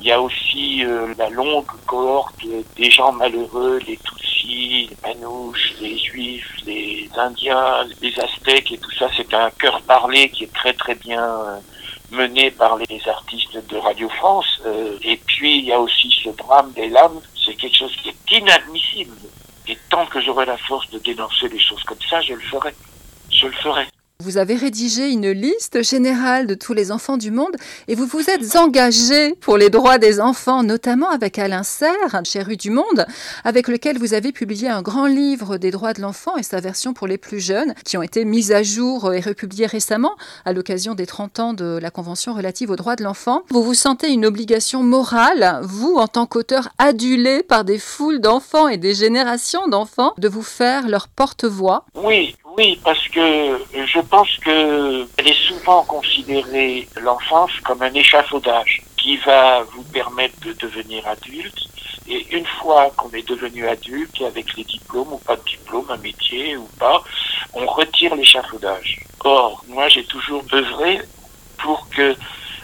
Il 0.00 0.06
y 0.06 0.12
a 0.12 0.20
aussi 0.20 0.82
la 1.18 1.28
longue 1.30 1.66
cohorte 1.86 2.36
des 2.76 2.90
gens 2.90 3.12
malheureux, 3.12 3.80
les 3.86 3.98
Tutsis, 3.98 4.88
les 4.88 4.96
Manouches, 5.02 5.74
les 5.80 5.98
Juifs, 5.98 6.56
les 6.66 7.10
Indiens, 7.16 7.84
les 8.00 8.18
Aztèques 8.18 8.72
et 8.72 8.78
tout 8.78 8.90
ça. 8.92 9.08
C'est 9.14 9.34
un 9.34 9.50
cœur 9.50 9.82
parlé 9.82 10.30
qui 10.30 10.44
est 10.44 10.52
très 10.54 10.72
très 10.72 10.94
bien 10.94 11.60
mené 12.10 12.50
par 12.50 12.76
les 12.76 13.08
artistes 13.08 13.56
de 13.68 13.76
Radio 13.76 14.08
France. 14.08 14.62
et 15.02 15.16
puis 15.26 15.58
il 15.58 15.64
y 15.64 15.72
a 15.72 15.80
aussi 15.80 16.10
ce 16.22 16.30
drame 16.30 16.72
des 16.72 16.88
lames. 16.88 17.20
C'est 17.44 17.54
quelque 17.54 17.76
chose 17.76 17.94
qui 17.96 18.10
est 18.10 18.38
inadmissible. 18.38 19.16
Et 19.66 19.78
tant 19.88 20.06
que 20.06 20.20
j'aurai 20.20 20.46
la 20.46 20.58
force 20.58 20.88
de 20.90 20.98
dénoncer 20.98 21.48
des 21.48 21.58
choses 21.58 21.82
comme 21.84 22.00
ça, 22.08 22.20
je 22.20 22.34
le 22.34 22.40
ferai. 22.40 22.74
Je 23.30 23.46
le 23.46 23.52
ferai. 23.52 23.86
Vous 24.20 24.38
avez 24.38 24.54
rédigé 24.54 25.10
une 25.10 25.32
liste 25.32 25.82
générale 25.82 26.46
de 26.46 26.54
tous 26.54 26.72
les 26.72 26.92
enfants 26.92 27.16
du 27.16 27.32
monde 27.32 27.56
et 27.88 27.96
vous 27.96 28.06
vous 28.06 28.30
êtes 28.30 28.54
engagé 28.54 29.34
pour 29.40 29.56
les 29.56 29.70
droits 29.70 29.98
des 29.98 30.20
enfants, 30.20 30.62
notamment 30.62 31.10
avec 31.10 31.36
Alain 31.36 31.64
Serre, 31.64 32.20
chez 32.22 32.40
Rue 32.40 32.56
du 32.56 32.70
Monde, 32.70 33.06
avec 33.42 33.66
lequel 33.66 33.98
vous 33.98 34.14
avez 34.14 34.30
publié 34.30 34.68
un 34.68 34.82
grand 34.82 35.06
livre 35.06 35.56
des 35.56 35.72
droits 35.72 35.94
de 35.94 36.00
l'enfant 36.00 36.36
et 36.36 36.44
sa 36.44 36.60
version 36.60 36.94
pour 36.94 37.08
les 37.08 37.18
plus 37.18 37.40
jeunes, 37.40 37.74
qui 37.84 37.96
ont 37.96 38.02
été 38.02 38.24
mises 38.24 38.52
à 38.52 38.62
jour 38.62 39.12
et 39.12 39.18
republiées 39.18 39.66
récemment 39.66 40.14
à 40.44 40.52
l'occasion 40.52 40.94
des 40.94 41.06
30 41.06 41.40
ans 41.40 41.52
de 41.52 41.80
la 41.82 41.90
Convention 41.90 42.34
relative 42.34 42.70
aux 42.70 42.76
droits 42.76 42.96
de 42.96 43.02
l'enfant. 43.02 43.42
Vous 43.50 43.64
vous 43.64 43.74
sentez 43.74 44.12
une 44.12 44.26
obligation 44.26 44.84
morale, 44.84 45.58
vous, 45.64 45.96
en 45.96 46.06
tant 46.06 46.26
qu'auteur 46.26 46.68
adulé 46.78 47.42
par 47.42 47.64
des 47.64 47.78
foules 47.78 48.20
d'enfants 48.20 48.68
et 48.68 48.78
des 48.78 48.94
générations 48.94 49.66
d'enfants, 49.66 50.14
de 50.18 50.28
vous 50.28 50.42
faire 50.42 50.86
leur 50.88 51.08
porte-voix 51.08 51.84
Oui, 51.96 52.36
oui, 52.56 52.78
parce 52.84 53.08
que 53.08 53.60
je 53.72 54.00
pense 54.00 54.36
que 54.38 55.06
elle 55.16 55.28
est 55.28 55.48
souvent 55.48 55.84
considérée 55.84 56.88
l'enfance 57.00 57.50
comme 57.64 57.82
un 57.82 57.92
échafaudage 57.92 58.82
qui 58.96 59.16
va 59.18 59.62
vous 59.62 59.82
permettre 59.84 60.38
de 60.40 60.52
devenir 60.52 61.06
adulte. 61.06 61.68
Et 62.06 62.26
une 62.36 62.46
fois 62.46 62.90
qu'on 62.96 63.10
est 63.10 63.26
devenu 63.28 63.66
adulte, 63.66 64.22
avec 64.22 64.56
les 64.56 64.64
diplômes 64.64 65.12
ou 65.12 65.18
pas 65.18 65.36
de 65.36 65.42
diplôme, 65.42 65.86
un 65.90 65.96
métier 65.96 66.56
ou 66.56 66.68
pas, 66.78 67.02
on 67.54 67.66
retire 67.66 68.14
l'échafaudage. 68.14 69.00
Or, 69.24 69.64
moi, 69.68 69.88
j'ai 69.88 70.04
toujours 70.04 70.44
œuvré 70.52 71.00
pour 71.58 71.88
que 71.88 72.14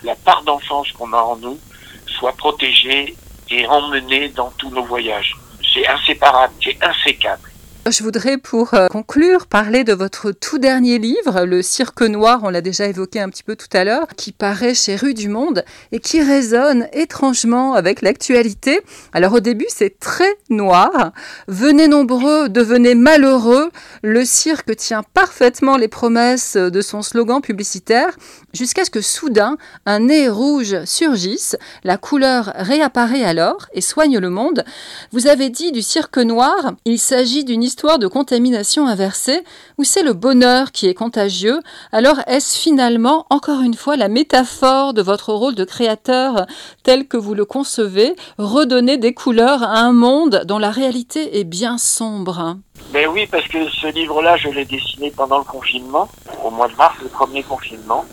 la 0.02 0.14
part 0.14 0.42
d'enfance 0.42 0.92
qu'on 0.92 1.12
a 1.12 1.22
en 1.22 1.36
nous 1.36 1.58
soit 2.06 2.32
protégée 2.32 3.16
et 3.50 3.66
emmenée 3.66 4.28
dans 4.28 4.50
tous 4.52 4.70
nos 4.70 4.84
voyages. 4.84 5.34
C'est 5.74 5.86
inséparable, 5.88 6.52
c'est 6.62 6.78
insécable. 6.82 7.49
Je 7.88 8.02
voudrais 8.02 8.36
pour 8.36 8.74
euh, 8.74 8.88
conclure 8.88 9.46
parler 9.46 9.84
de 9.84 9.94
votre 9.94 10.32
tout 10.32 10.58
dernier 10.58 10.98
livre, 10.98 11.44
Le 11.46 11.62
Cirque 11.62 12.02
Noir, 12.02 12.40
on 12.42 12.50
l'a 12.50 12.60
déjà 12.60 12.86
évoqué 12.86 13.20
un 13.20 13.30
petit 13.30 13.42
peu 13.42 13.56
tout 13.56 13.74
à 13.74 13.84
l'heure, 13.84 14.06
qui 14.16 14.32
paraît 14.32 14.74
chez 14.74 14.96
Rue 14.96 15.14
du 15.14 15.30
Monde 15.30 15.64
et 15.90 15.98
qui 15.98 16.22
résonne 16.22 16.88
étrangement 16.92 17.72
avec 17.72 18.02
l'actualité. 18.02 18.80
Alors 19.14 19.32
au 19.32 19.40
début 19.40 19.66
c'est 19.68 19.98
très 19.98 20.30
noir, 20.50 21.12
venez 21.48 21.88
nombreux, 21.88 22.50
devenez 22.50 22.94
malheureux, 22.94 23.70
le 24.02 24.26
cirque 24.26 24.76
tient 24.76 25.02
parfaitement 25.14 25.78
les 25.78 25.88
promesses 25.88 26.58
de 26.58 26.80
son 26.82 27.00
slogan 27.00 27.40
publicitaire, 27.40 28.14
jusqu'à 28.52 28.84
ce 28.84 28.90
que 28.90 29.00
soudain 29.00 29.56
un 29.86 30.00
nez 30.00 30.28
rouge 30.28 30.84
surgisse, 30.84 31.56
la 31.84 31.96
couleur 31.96 32.52
réapparaît 32.54 33.24
alors 33.24 33.66
et 33.72 33.80
soigne 33.80 34.18
le 34.18 34.30
monde. 34.30 34.64
Vous 35.12 35.26
avez 35.26 35.50
dit 35.50 35.72
du 35.72 35.82
cirque 35.82 36.18
noir, 36.18 36.72
il 36.84 36.98
s'agit 36.98 37.44
d'une 37.44 37.62
histoire 37.62 37.98
de 37.98 38.06
contamination 38.06 38.86
inversée 38.86 39.42
où 39.78 39.84
c'est 39.84 40.02
le 40.02 40.12
bonheur 40.12 40.72
qui 40.72 40.88
est 40.88 40.94
contagieux, 40.94 41.60
alors 41.92 42.20
est-ce 42.26 42.58
finalement 42.58 43.26
encore 43.30 43.60
une 43.60 43.74
fois 43.74 43.96
la 43.96 44.08
métaphore 44.08 44.94
de 44.94 45.02
votre 45.02 45.32
rôle 45.32 45.54
de 45.54 45.64
créateur 45.64 46.46
tel 46.82 47.06
que 47.06 47.16
vous 47.16 47.34
le 47.34 47.44
concevez, 47.44 48.14
redonner 48.38 48.96
des 48.96 49.14
couleurs 49.14 49.62
à 49.62 49.78
un 49.80 49.92
monde 49.92 50.42
dont 50.46 50.58
la 50.58 50.70
réalité 50.70 51.38
est 51.38 51.44
bien 51.44 51.78
sombre? 51.78 52.56
Mais 52.92 53.06
oui, 53.06 53.26
parce 53.30 53.46
que 53.46 53.68
ce 53.68 53.86
livre-là, 53.86 54.36
je 54.36 54.48
l'ai 54.48 54.64
dessiné 54.64 55.12
pendant 55.14 55.38
le 55.38 55.44
confinement, 55.44 56.08
au 56.44 56.50
mois 56.50 56.68
de 56.68 56.74
mars, 56.74 56.96
le 57.02 57.08
premier 57.08 57.42
confinement. 57.42 58.04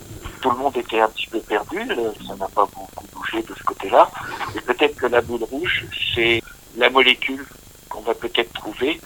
Tout 0.42 0.52
le 0.52 0.58
monde 0.58 0.78
était 0.78 1.00
un 1.00 1.10
petit 1.10 1.28
peu 1.28 1.40
perdu, 1.40 1.80
ça 2.28 2.36
n'a 2.36 2.48
pas 2.48 2.68
beaucoup 2.74 3.06
bougé 3.14 3.42
de 3.42 3.54
ce 3.56 3.64
côté-là. 3.64 4.10
Et 4.56 4.62
peut-être 4.62 4.96
que 4.96 5.08
la 5.08 5.22
boule 5.22 5.44
rouge, 5.44 5.86
c'est 6.14 6.42
la 6.78 6.90
molécule 6.90 7.46
qu'on 7.90 8.02
va 8.02 8.14
peut-être 8.14 8.54
trouver 8.54 9.00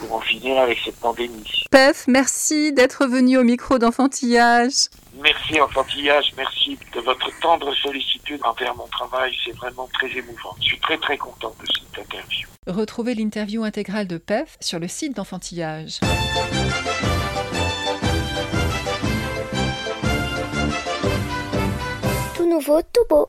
pour 0.00 0.16
en 0.16 0.20
finir 0.20 0.58
avec 0.58 0.78
cette 0.84 0.96
pandémie. 0.96 1.44
Pef, 1.70 2.06
merci 2.06 2.72
d'être 2.72 3.06
venu 3.06 3.36
au 3.38 3.44
micro 3.44 3.78
d'enfantillage. 3.78 4.88
Merci 5.20 5.60
enfantillage, 5.60 6.32
merci 6.36 6.78
de 6.94 7.00
votre 7.00 7.28
tendre 7.40 7.74
sollicitude 7.74 8.40
envers 8.44 8.74
mon 8.76 8.86
travail, 8.86 9.32
c'est 9.44 9.56
vraiment 9.56 9.88
très 9.92 10.10
émouvant. 10.16 10.54
Je 10.60 10.66
suis 10.66 10.80
très 10.80 10.96
très 10.98 11.18
content 11.18 11.52
de 11.60 11.66
cette 11.66 12.04
interview. 12.04 12.48
Retrouvez 12.66 13.14
l'interview 13.14 13.64
intégrale 13.64 14.06
de 14.06 14.18
Pef 14.18 14.56
sur 14.60 14.78
le 14.78 14.86
site 14.86 15.16
d'enfantillage. 15.16 16.00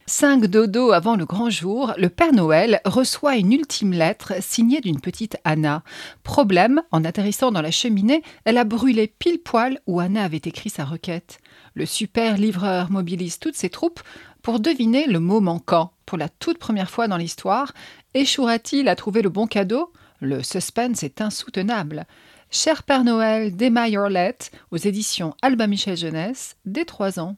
Cinq 0.05 0.45
dodo 0.47 0.91
avant 0.91 1.15
le 1.15 1.25
grand 1.25 1.49
jour, 1.49 1.93
le 1.97 2.09
Père 2.09 2.33
Noël 2.33 2.81
reçoit 2.83 3.35
une 3.35 3.53
ultime 3.53 3.93
lettre 3.93 4.33
signée 4.41 4.81
d'une 4.81 4.99
petite 4.99 5.37
Anna. 5.43 5.83
Problème, 6.23 6.81
en 6.91 7.05
atterrissant 7.05 7.51
dans 7.51 7.61
la 7.61 7.69
cheminée, 7.69 8.23
elle 8.45 8.57
a 8.57 8.63
brûlé 8.63 9.07
pile 9.07 9.39
poil 9.39 9.79
où 9.85 9.99
Anna 9.99 10.23
avait 10.23 10.37
écrit 10.37 10.69
sa 10.69 10.83
requête. 10.83 11.39
Le 11.75 11.85
super 11.85 12.37
livreur 12.37 12.89
mobilise 12.89 13.37
toutes 13.37 13.55
ses 13.55 13.69
troupes 13.69 14.01
pour 14.41 14.59
deviner 14.59 15.05
le 15.05 15.19
mot 15.19 15.41
manquant. 15.41 15.91
Pour 16.05 16.17
la 16.17 16.29
toute 16.29 16.57
première 16.57 16.89
fois 16.89 17.07
dans 17.07 17.17
l'histoire, 17.17 17.73
échouera-t-il 18.15 18.87
à 18.87 18.95
trouver 18.95 19.21
le 19.21 19.29
bon 19.29 19.45
cadeau? 19.45 19.91
Le 20.21 20.41
suspense 20.41 21.03
est 21.03 21.21
insoutenable. 21.21 22.05
Cher 22.49 22.81
Père 22.81 23.03
Noël 23.03 23.55
d'Emma 23.55 23.89
Yorlette, 23.89 24.51
aux 24.71 24.77
éditions 24.77 25.35
Alba 25.43 25.67
Michel 25.67 25.95
Jeunesse, 25.97 26.55
dès 26.65 26.85
3 26.85 27.19
ans. 27.19 27.35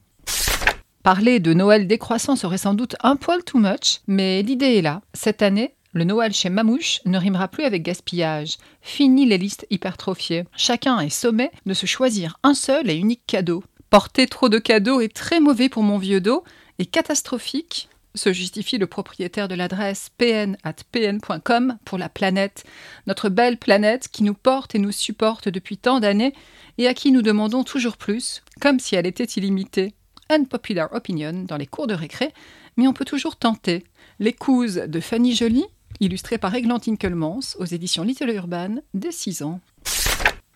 Parler 1.02 1.40
de 1.40 1.52
Noël 1.52 1.88
décroissant 1.88 2.36
serait 2.36 2.58
sans 2.58 2.74
doute 2.74 2.94
un 3.02 3.16
poil 3.16 3.42
too 3.42 3.58
much, 3.58 4.02
mais 4.06 4.42
l'idée 4.42 4.76
est 4.76 4.82
là. 4.82 5.02
Cette 5.14 5.42
année, 5.42 5.74
Le 5.94 6.04
Noël 6.04 6.32
chez 6.32 6.48
Mamouche 6.48 7.00
ne 7.06 7.18
rimera 7.18 7.48
plus 7.48 7.64
avec 7.64 7.82
gaspillage. 7.82 8.56
Fini 8.80 9.26
les 9.26 9.36
listes 9.36 9.66
hypertrophiées. 9.68 10.44
Chacun 10.56 11.00
est 11.00 11.10
sommé 11.10 11.50
de 11.66 11.74
se 11.74 11.86
choisir 11.86 12.38
un 12.44 12.54
seul 12.54 12.88
et 12.88 12.94
unique 12.94 13.26
cadeau. 13.26 13.64
Porter 13.90 14.28
trop 14.28 14.48
de 14.48 14.58
cadeaux 14.58 15.00
est 15.00 15.12
très 15.12 15.40
mauvais 15.40 15.68
pour 15.68 15.82
mon 15.82 15.98
vieux 15.98 16.20
dos 16.20 16.44
et 16.78 16.86
catastrophique 16.86 17.88
se 18.14 18.32
justifie 18.32 18.78
le 18.78 18.86
propriétaire 18.86 19.48
de 19.48 19.54
l'adresse 19.54 20.10
pn.pn.com 20.18 21.78
pour 21.84 21.98
la 21.98 22.08
planète, 22.08 22.64
notre 23.06 23.28
belle 23.28 23.56
planète 23.56 24.08
qui 24.08 24.22
nous 24.22 24.34
porte 24.34 24.74
et 24.74 24.78
nous 24.78 24.92
supporte 24.92 25.48
depuis 25.48 25.78
tant 25.78 25.98
d'années 25.98 26.34
et 26.78 26.86
à 26.86 26.94
qui 26.94 27.10
nous 27.10 27.22
demandons 27.22 27.64
toujours 27.64 27.96
plus, 27.96 28.42
comme 28.60 28.78
si 28.78 28.94
elle 28.94 29.06
était 29.06 29.24
illimitée. 29.24 29.94
Unpopular 30.32 30.88
opinion 30.94 31.44
dans 31.46 31.58
les 31.58 31.66
cours 31.66 31.86
de 31.86 31.92
récré, 31.92 32.32
mais 32.78 32.88
on 32.88 32.94
peut 32.94 33.04
toujours 33.04 33.36
tenter. 33.36 33.84
L'écouse 34.18 34.76
de 34.76 34.98
Fanny 34.98 35.34
Joly, 35.34 35.66
illustrée 36.00 36.38
par 36.38 36.54
Églantine 36.54 36.96
Kelmans 36.96 37.40
aux 37.58 37.66
éditions 37.66 38.02
Little 38.02 38.30
Urban, 38.30 38.76
dès 38.94 39.12
6 39.12 39.42
ans. 39.42 39.60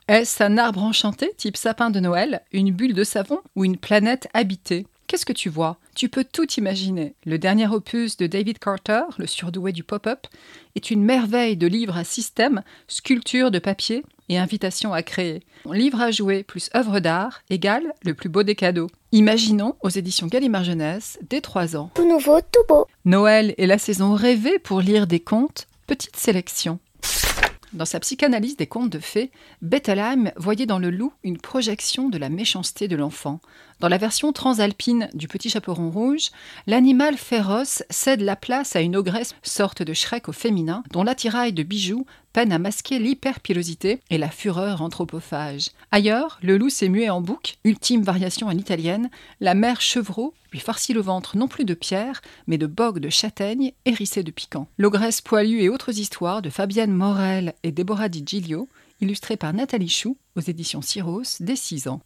Est-ce 0.08 0.42
un 0.42 0.56
arbre 0.56 0.82
enchanté, 0.82 1.32
type 1.36 1.58
sapin 1.58 1.90
de 1.90 2.00
Noël, 2.00 2.40
une 2.52 2.72
bulle 2.72 2.94
de 2.94 3.04
savon 3.04 3.40
ou 3.54 3.66
une 3.66 3.76
planète 3.76 4.28
habitée? 4.32 4.86
Qu'est-ce 5.08 5.26
que 5.26 5.34
tu 5.34 5.50
vois? 5.50 5.76
Tu 5.94 6.08
peux 6.08 6.24
tout 6.24 6.50
imaginer. 6.54 7.14
Le 7.26 7.38
dernier 7.38 7.68
opus 7.68 8.16
de 8.16 8.26
David 8.26 8.58
Carter, 8.58 9.02
le 9.18 9.26
surdoué 9.26 9.72
du 9.72 9.84
pop-up, 9.84 10.26
est 10.74 10.90
une 10.90 11.04
merveille 11.04 11.58
de 11.58 11.66
livre 11.66 11.98
à 11.98 12.04
système, 12.04 12.62
sculpture 12.88 13.50
de 13.50 13.58
papier 13.58 14.04
et 14.28 14.38
invitation 14.38 14.92
à 14.92 15.02
créer. 15.02 15.40
Livre 15.70 16.00
à 16.00 16.10
jouer 16.10 16.42
plus 16.42 16.70
œuvre 16.74 17.00
d'art 17.00 17.42
égale 17.50 17.92
le 18.04 18.14
plus 18.14 18.28
beau 18.28 18.42
des 18.42 18.54
cadeaux. 18.54 18.88
Imaginons 19.12 19.74
aux 19.82 19.88
éditions 19.88 20.26
Gallimard 20.26 20.64
Jeunesse 20.64 21.18
dès 21.28 21.40
3 21.40 21.76
ans. 21.76 21.90
Tout 21.94 22.08
nouveau, 22.08 22.40
tout 22.40 22.64
beau. 22.68 22.86
Noël 23.04 23.54
est 23.58 23.66
la 23.66 23.78
saison 23.78 24.14
rêvée 24.14 24.58
pour 24.58 24.80
lire 24.80 25.06
des 25.06 25.20
contes. 25.20 25.66
Petite 25.86 26.16
sélection. 26.16 26.78
Dans 27.72 27.84
sa 27.84 27.98
psychanalyse 27.98 28.56
des 28.56 28.66
contes 28.66 28.90
de 28.90 29.00
fées, 29.00 29.30
Bettelheim 29.60 30.30
voyait 30.36 30.66
dans 30.66 30.78
le 30.78 30.90
loup 30.90 31.12
une 31.24 31.38
projection 31.38 32.08
de 32.08 32.16
la 32.16 32.28
méchanceté 32.28 32.86
de 32.86 32.94
l'enfant. 32.94 33.40
Dans 33.80 33.88
la 33.88 33.98
version 33.98 34.32
transalpine 34.32 35.10
du 35.14 35.26
Petit 35.26 35.50
Chaperon 35.50 35.90
Rouge, 35.90 36.30
l'animal 36.66 37.16
féroce 37.16 37.82
cède 37.90 38.20
la 38.20 38.36
place 38.36 38.76
à 38.76 38.80
une 38.80 38.96
ogresse, 38.96 39.34
sorte 39.42 39.82
de 39.82 39.92
Shrek 39.92 40.28
au 40.28 40.32
féminin, 40.32 40.84
dont 40.92 41.02
l'attirail 41.02 41.52
de 41.52 41.64
bijoux 41.64 42.06
peine 42.32 42.52
à 42.52 42.58
masquer 42.58 42.98
l'hyperpilosité 42.98 44.00
et 44.10 44.18
la 44.18 44.30
fureur 44.30 44.80
anthropophage. 44.80 45.70
Ailleurs, 45.90 46.38
le 46.42 46.56
loup 46.58 46.70
s'est 46.70 46.88
mué 46.88 47.10
en 47.10 47.20
bouc, 47.20 47.56
ultime 47.64 48.02
variation 48.02 48.48
à 48.48 48.54
l'italienne, 48.54 49.10
la 49.40 49.54
mère 49.54 49.80
chevreau 49.80 50.34
lui 50.56 50.62
farcit 50.62 50.94
le 50.94 51.02
ventre 51.02 51.36
non 51.36 51.48
plus 51.48 51.66
de 51.66 51.74
pierre, 51.74 52.22
mais 52.46 52.56
de 52.56 52.66
bogues 52.66 52.98
de 52.98 53.10
châtaigne 53.10 53.72
hérissées 53.84 54.22
de 54.22 54.30
piquant. 54.30 54.68
L'ogresse 54.78 55.20
poilue 55.20 55.60
et 55.60 55.68
autres 55.68 55.98
histoires 55.98 56.40
de 56.40 56.48
Fabienne 56.48 56.92
Morel 56.92 57.54
et 57.62 57.72
Déborah 57.72 58.08
Di 58.08 58.22
Giglio, 58.24 58.70
illustrées 59.02 59.36
par 59.36 59.52
Nathalie 59.52 59.90
Chou 59.90 60.16
aux 60.34 60.40
éditions 60.40 60.80
Syros 60.80 61.40
dès 61.40 61.56
6 61.56 61.88
ans. 61.88 62.00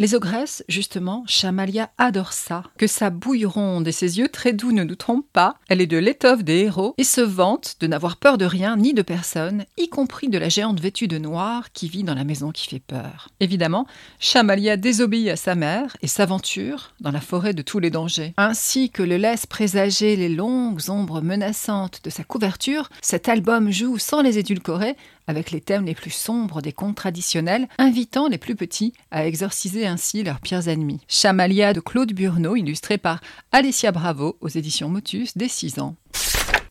Les 0.00 0.14
ogresses, 0.14 0.62
justement, 0.68 1.24
Chamalia 1.26 1.90
adore 1.98 2.32
ça. 2.32 2.62
Que 2.78 2.86
sa 2.86 3.10
bouille 3.10 3.46
ronde 3.46 3.88
et 3.88 3.92
ses 3.92 4.20
yeux 4.20 4.28
très 4.28 4.52
doux 4.52 4.70
ne 4.70 4.84
nous 4.84 4.94
trompent 4.94 5.26
pas, 5.32 5.56
elle 5.68 5.80
est 5.80 5.88
de 5.88 5.98
l'étoffe 5.98 6.44
des 6.44 6.58
héros 6.58 6.94
et 6.98 7.02
se 7.02 7.20
vante 7.20 7.74
de 7.80 7.88
n'avoir 7.88 8.16
peur 8.16 8.38
de 8.38 8.44
rien 8.44 8.76
ni 8.76 8.94
de 8.94 9.02
personne, 9.02 9.64
y 9.76 9.88
compris 9.88 10.28
de 10.28 10.38
la 10.38 10.48
géante 10.48 10.78
vêtue 10.78 11.08
de 11.08 11.18
noir 11.18 11.72
qui 11.72 11.88
vit 11.88 12.04
dans 12.04 12.14
la 12.14 12.22
maison 12.22 12.52
qui 12.52 12.68
fait 12.68 12.78
peur. 12.78 13.30
Évidemment, 13.40 13.88
Chamalia 14.20 14.76
désobéit 14.76 15.30
à 15.30 15.36
sa 15.36 15.56
mère 15.56 15.96
et 16.00 16.06
s'aventure 16.06 16.92
dans 17.00 17.10
la 17.10 17.20
forêt 17.20 17.52
de 17.52 17.62
tous 17.62 17.80
les 17.80 17.90
dangers. 17.90 18.34
Ainsi 18.36 18.90
que 18.90 19.02
le 19.02 19.16
laisse 19.16 19.46
présager 19.46 20.14
les 20.14 20.28
longues 20.28 20.90
ombres 20.90 21.22
menaçantes 21.22 22.02
de 22.04 22.10
sa 22.10 22.22
couverture, 22.22 22.88
cet 23.02 23.28
album 23.28 23.72
joue 23.72 23.98
sans 23.98 24.22
les 24.22 24.38
édulcorer 24.38 24.94
avec 25.28 25.52
les 25.52 25.60
thèmes 25.60 25.84
les 25.84 25.94
plus 25.94 26.10
sombres 26.10 26.60
des 26.60 26.72
contes 26.72 26.96
traditionnels, 26.96 27.68
invitant 27.78 28.26
les 28.26 28.38
plus 28.38 28.56
petits 28.56 28.92
à 29.12 29.26
exorciser 29.26 29.86
ainsi 29.86 30.24
leurs 30.24 30.40
pires 30.40 30.66
ennemis. 30.66 31.00
Chamalia 31.06 31.72
de 31.72 31.80
Claude 31.80 32.12
Burneau, 32.12 32.56
illustré 32.56 32.98
par 32.98 33.20
Alessia 33.52 33.92
Bravo 33.92 34.36
aux 34.40 34.48
éditions 34.48 34.88
Motus 34.88 35.36
dès 35.36 35.48
6 35.48 35.78
ans. 35.78 35.94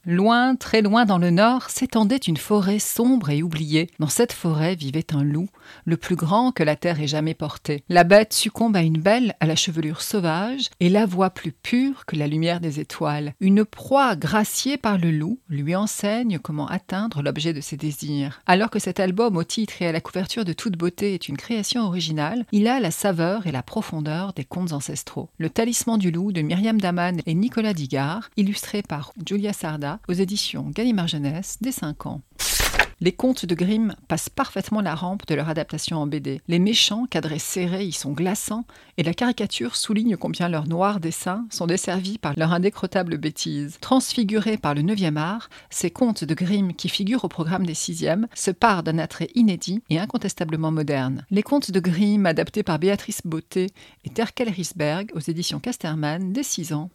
Loin, 0.10 0.56
très 0.56 0.82
loin 0.82 1.04
dans 1.04 1.18
le 1.18 1.32
nord, 1.32 1.70
s'étendait 1.70 2.16
une 2.16 2.38
forêt 2.38 2.80
sombre 2.80 3.30
et 3.30 3.44
oubliée. 3.44 3.90
Dans 4.00 4.08
cette 4.08 4.32
forêt 4.32 4.74
vivait 4.74 5.14
un 5.14 5.22
loup, 5.22 5.50
le 5.84 5.98
plus 5.98 6.16
grand 6.16 6.54
que 6.54 6.64
la 6.64 6.78
terre 6.78 7.02
ait 7.02 7.08
jamais 7.08 7.34
porté. 7.34 7.84
La 7.90 8.06
bête 8.06 8.32
succombe 8.32 8.78
à 8.78 8.84
une 8.84 9.02
belle 9.02 9.36
à 9.42 9.46
la 9.46 9.58
chevelure 9.58 10.02
sauvage 10.02 10.70
et 10.80 10.88
la 10.88 11.06
voix 11.06 11.30
plus 11.30 11.52
pure 11.52 12.06
que 12.06 12.16
la 12.16 12.28
lumière 12.28 12.62
des 12.62 12.80
étoiles. 12.80 13.34
Une 13.42 13.66
proie 13.66 14.16
graciée 14.16 14.78
par 14.78 14.98
le 14.98 15.12
loup 15.12 15.42
lui 15.50 15.76
enseigne 15.76 16.40
comment 16.40 16.68
atteindre 16.68 17.22
l'objet 17.22 17.52
de 17.52 17.60
ses 17.60 17.76
désirs. 17.76 18.42
Alors 18.46 18.70
que 18.70 18.80
cet 18.80 19.02
album 19.02 19.36
au 19.36 19.44
titre 19.44 19.82
et 19.82 19.88
à 19.88 19.92
la 19.92 20.00
couverture 20.00 20.46
de 20.46 20.54
toute 20.54 20.78
beauté 20.78 21.16
est 21.16 21.28
une 21.28 21.36
création 21.36 21.84
originale, 21.84 22.46
il 22.54 22.70
a 22.70 22.80
la 22.80 22.92
saveur 22.92 23.46
et 23.46 23.52
la 23.52 23.62
profondeur 23.62 24.32
des 24.32 24.46
contes 24.46 24.72
ancestraux. 24.72 25.28
Le 25.38 25.50
talisman 25.50 26.00
du 26.00 26.12
loup 26.12 26.32
de 26.32 26.42
Myriam 26.42 26.80
Daman 26.80 27.20
et 27.26 27.34
Nicolas 27.34 27.74
Digard, 27.74 28.30
illustré 28.38 28.82
par 28.84 29.12
Julia 29.26 29.52
Sarda, 29.52 29.97
aux 30.08 30.14
éditions 30.14 30.70
Gallimard 30.70 31.08
Jeunesse 31.08 31.58
dès 31.62 31.72
5 31.72 32.06
ans. 32.06 32.22
Les 33.00 33.12
contes 33.12 33.46
de 33.46 33.54
Grimm 33.54 33.96
passent 34.08 34.30
parfaitement 34.30 34.82
la 34.82 34.96
rampe 34.96 35.28
de 35.28 35.36
leur 35.36 35.50
adaptation 35.50 35.98
en 35.98 36.08
BD. 36.08 36.42
Les 36.48 36.58
méchants, 36.58 37.06
cadrés 37.06 37.38
serrés, 37.38 37.86
y 37.86 37.92
sont 37.92 38.12
glaçants, 38.12 38.66
et 38.98 39.04
la 39.04 39.14
caricature 39.14 39.76
souligne 39.76 40.18
combien 40.18 40.50
leurs 40.50 40.68
noirs 40.68 41.00
dessins 41.00 41.46
sont 41.52 41.68
desservis 41.68 42.18
par 42.18 42.34
leur 42.38 42.54
indécrottable 42.54 43.18
bêtise. 43.18 43.78
Transfigurés 43.82 44.58
par 44.58 44.74
le 44.74 44.82
9e 44.82 45.18
art, 45.18 45.50
ces 45.70 45.92
contes 45.92 46.24
de 46.24 46.34
Grimm 46.34 46.74
qui 46.74 46.90
figurent 46.90 47.26
au 47.26 47.28
programme 47.28 47.68
des 47.68 47.76
6e 47.76 48.26
se 48.34 48.50
parent 48.50 48.82
d'un 48.82 48.98
attrait 48.98 49.30
inédit 49.36 49.84
et 49.92 50.00
incontestablement 50.00 50.72
moderne. 50.72 51.24
Les 51.30 51.44
contes 51.44 51.70
de 51.70 51.80
Grimm, 51.80 52.26
adaptés 52.26 52.64
par 52.64 52.80
Béatrice 52.80 53.22
Beauté 53.26 53.68
et 54.06 54.10
Terkel 54.10 54.50
Risberg 54.50 55.12
aux 55.14 55.20
éditions 55.20 55.60
Casterman 55.60 56.34
dès 56.34 56.42
6 56.42 56.74
ans, 56.74 56.90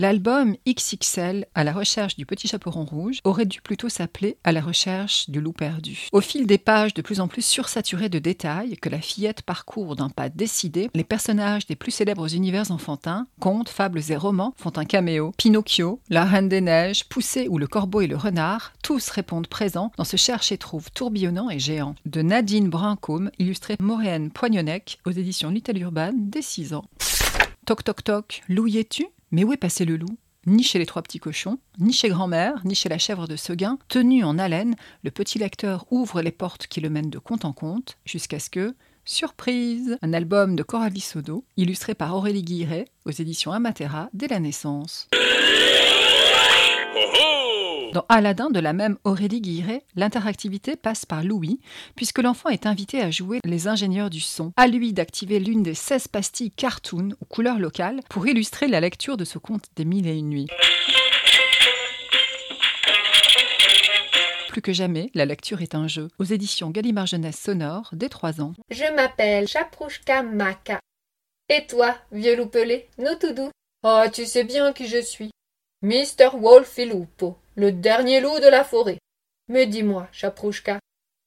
L'album 0.00 0.56
XXL, 0.66 1.44
à 1.54 1.62
la 1.62 1.74
recherche 1.74 2.16
du 2.16 2.24
petit 2.24 2.48
chaperon 2.48 2.86
rouge, 2.86 3.18
aurait 3.22 3.44
dû 3.44 3.60
plutôt 3.60 3.90
s'appeler 3.90 4.38
À 4.44 4.50
la 4.50 4.62
recherche 4.62 5.28
du 5.28 5.42
loup 5.42 5.52
perdu. 5.52 6.08
Au 6.12 6.22
fil 6.22 6.46
des 6.46 6.56
pages 6.56 6.94
de 6.94 7.02
plus 7.02 7.20
en 7.20 7.28
plus 7.28 7.44
sursaturées 7.44 8.08
de 8.08 8.18
détails 8.18 8.78
que 8.78 8.88
la 8.88 9.02
fillette 9.02 9.42
parcourt 9.42 9.96
d'un 9.96 10.08
pas 10.08 10.30
décidé, 10.30 10.88
les 10.94 11.04
personnages 11.04 11.66
des 11.66 11.76
plus 11.76 11.90
célèbres 11.90 12.34
univers 12.34 12.70
enfantins, 12.70 13.26
contes, 13.40 13.68
fables 13.68 14.00
et 14.08 14.16
romans 14.16 14.54
font 14.56 14.72
un 14.76 14.86
caméo. 14.86 15.34
Pinocchio, 15.36 16.00
La 16.08 16.24
Reine 16.24 16.48
des 16.48 16.62
Neiges, 16.62 17.04
Poussé 17.04 17.46
ou 17.48 17.58
Le 17.58 17.66
Corbeau 17.66 18.00
et 18.00 18.06
le 18.06 18.16
Renard, 18.16 18.72
tous 18.82 19.10
répondent 19.10 19.48
présents 19.48 19.92
dans 19.98 20.04
ce 20.04 20.16
cherche 20.16 20.50
et 20.50 20.56
trouve 20.56 20.90
tourbillonnant 20.92 21.50
et 21.50 21.58
géant. 21.58 21.94
De 22.06 22.22
Nadine 22.22 22.70
Brincombe, 22.70 23.28
illustré 23.38 23.76
Maureen 23.78 24.30
Poignonnec 24.30 24.98
aux 25.04 25.10
éditions 25.10 25.50
Little 25.50 25.76
Urban 25.76 26.12
dès 26.14 26.40
6 26.40 26.72
ans. 26.72 26.86
Toc 27.66 27.84
toc 27.84 28.02
toc, 28.02 28.42
es-tu? 28.48 29.06
Mais 29.30 29.44
où 29.44 29.52
est 29.52 29.56
passé 29.56 29.84
le 29.84 29.96
loup? 29.96 30.16
Ni 30.46 30.62
chez 30.62 30.78
les 30.78 30.86
trois 30.86 31.02
petits 31.02 31.18
cochons, 31.18 31.58
ni 31.78 31.92
chez 31.92 32.08
grand-mère, 32.08 32.62
ni 32.64 32.74
chez 32.74 32.88
la 32.88 32.96
chèvre 32.96 33.28
de 33.28 33.36
Seguin. 33.36 33.78
Tenu 33.88 34.24
en 34.24 34.38
haleine, 34.38 34.74
le 35.04 35.10
petit 35.10 35.38
lecteur 35.38 35.86
ouvre 35.90 36.22
les 36.22 36.32
portes 36.32 36.66
qui 36.66 36.80
le 36.80 36.88
mènent 36.88 37.10
de 37.10 37.18
compte 37.18 37.44
en 37.44 37.52
compte, 37.52 37.98
jusqu'à 38.06 38.38
ce 38.38 38.48
que, 38.48 38.74
surprise, 39.04 39.98
un 40.00 40.14
album 40.14 40.56
de 40.56 40.62
Coralie 40.62 41.00
Sodo, 41.00 41.44
illustré 41.58 41.94
par 41.94 42.16
Aurélie 42.16 42.42
Guiret, 42.42 42.86
aux 43.04 43.10
éditions 43.10 43.52
Amatera, 43.52 44.08
dès 44.14 44.28
la 44.28 44.40
naissance. 44.40 45.08
Dans 47.92 48.04
Aladdin 48.08 48.50
de 48.50 48.60
la 48.60 48.72
même 48.72 48.98
Aurélie 49.02 49.40
Guiret, 49.40 49.82
l'interactivité 49.96 50.76
passe 50.76 51.04
par 51.04 51.24
Louis, 51.24 51.60
puisque 51.96 52.20
l'enfant 52.20 52.48
est 52.48 52.66
invité 52.66 53.00
à 53.00 53.10
jouer 53.10 53.40
les 53.44 53.66
ingénieurs 53.66 54.10
du 54.10 54.20
son. 54.20 54.52
À 54.56 54.68
lui 54.68 54.92
d'activer 54.92 55.40
l'une 55.40 55.64
des 55.64 55.74
16 55.74 56.06
pastilles 56.06 56.52
cartoon 56.52 57.10
aux 57.20 57.24
couleurs 57.24 57.58
locales 57.58 58.00
pour 58.08 58.26
illustrer 58.28 58.68
la 58.68 58.80
lecture 58.80 59.16
de 59.16 59.24
ce 59.24 59.38
conte 59.38 59.66
des 59.74 59.84
mille 59.84 60.06
et 60.06 60.16
une 60.16 60.28
nuits. 60.28 60.46
Plus 64.48 64.62
que 64.62 64.72
jamais, 64.72 65.10
la 65.14 65.26
lecture 65.26 65.60
est 65.62 65.74
un 65.74 65.88
jeu. 65.88 66.08
Aux 66.18 66.24
éditions 66.24 66.70
Gallimard 66.70 67.06
Jeunesse 67.06 67.40
Sonore, 67.40 67.90
dès 67.92 68.08
3 68.08 68.40
ans. 68.40 68.52
Je 68.70 68.94
m'appelle 68.94 69.48
Chaprouchka 69.48 70.22
Maka. 70.22 70.78
Et 71.48 71.66
toi, 71.66 71.96
vieux 72.12 72.36
loup 72.36 72.46
pelé, 72.46 72.88
nous 72.98 73.16
tout 73.20 73.32
doux 73.32 73.50
Oh, 73.82 74.04
tu 74.12 74.26
sais 74.26 74.44
bien 74.44 74.72
qui 74.72 74.86
je 74.86 75.00
suis. 75.00 75.30
Mister 75.82 76.28
Wolfilupo, 76.34 77.38
le 77.56 77.72
dernier 77.72 78.20
loup 78.20 78.38
de 78.40 78.48
la 78.48 78.64
forêt. 78.64 78.98
Mais 79.48 79.66
dis-moi, 79.66 80.08
Chaprouchka, 80.12 80.78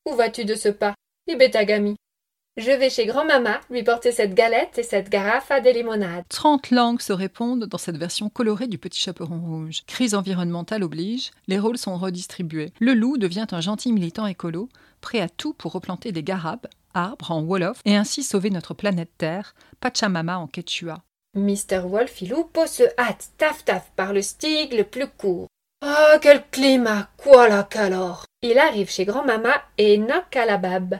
où 0.05 0.15
vas-tu 0.15 0.45
de 0.45 0.55
ce 0.55 0.69
pas, 0.69 0.93
Ibetagami? 1.27 1.95
Je 2.55 2.69
vais 2.69 2.91
chez 2.91 3.07
grand-mama 3.07 3.61
lui 3.71 3.81
porter 3.81 4.11
cette 4.11 4.35
galette 4.35 4.77
et 4.77 4.83
cette 4.83 5.09
garafe 5.09 5.49
de 5.49 5.71
limonade. 5.71 6.23
Trente 6.29 6.69
langues 6.69 7.01
se 7.01 7.11
répondent 7.11 7.65
dans 7.65 7.79
cette 7.79 7.97
version 7.97 8.29
colorée 8.29 8.67
du 8.67 8.77
Petit 8.77 8.99
Chaperon 8.99 9.39
Rouge. 9.39 9.81
Crise 9.87 10.13
environnementale 10.13 10.83
oblige, 10.83 11.31
les 11.47 11.57
rôles 11.57 11.79
sont 11.79 11.97
redistribués. 11.97 12.71
Le 12.79 12.93
loup 12.93 13.17
devient 13.17 13.47
un 13.51 13.61
gentil 13.61 13.91
militant 13.91 14.27
écolo, 14.27 14.69
prêt 15.01 15.19
à 15.19 15.29
tout 15.29 15.53
pour 15.53 15.71
replanter 15.71 16.11
des 16.11 16.21
garabes, 16.21 16.67
arbres 16.93 17.31
en 17.31 17.41
Wolof, 17.41 17.81
et 17.85 17.95
ainsi 17.95 18.21
sauver 18.21 18.51
notre 18.51 18.75
planète 18.75 19.11
Terre, 19.17 19.55
Pachamama 19.79 20.37
en 20.37 20.45
quechua. 20.45 21.01
Mister 21.33 21.79
Wolfilupo 21.79 22.67
se 22.67 22.83
hâte 22.99 23.31
taf 23.39 23.65
taf 23.65 23.89
par 23.95 24.13
le 24.13 24.21
stig 24.21 24.73
le 24.73 24.83
plus 24.83 25.07
court. 25.07 25.47
Ah, 25.85 26.17
quel 26.21 26.47
climat, 26.49 27.09
quoi 27.17 27.49
la 27.49 27.63
calor 27.63 28.23
Il 28.41 28.57
arrive 28.57 28.89
chez 28.89 29.03
grand-mama 29.03 29.61
et 29.77 29.97
knock 29.97 30.33
à 30.33 30.45
la 30.45 30.55
babe. 30.55 30.95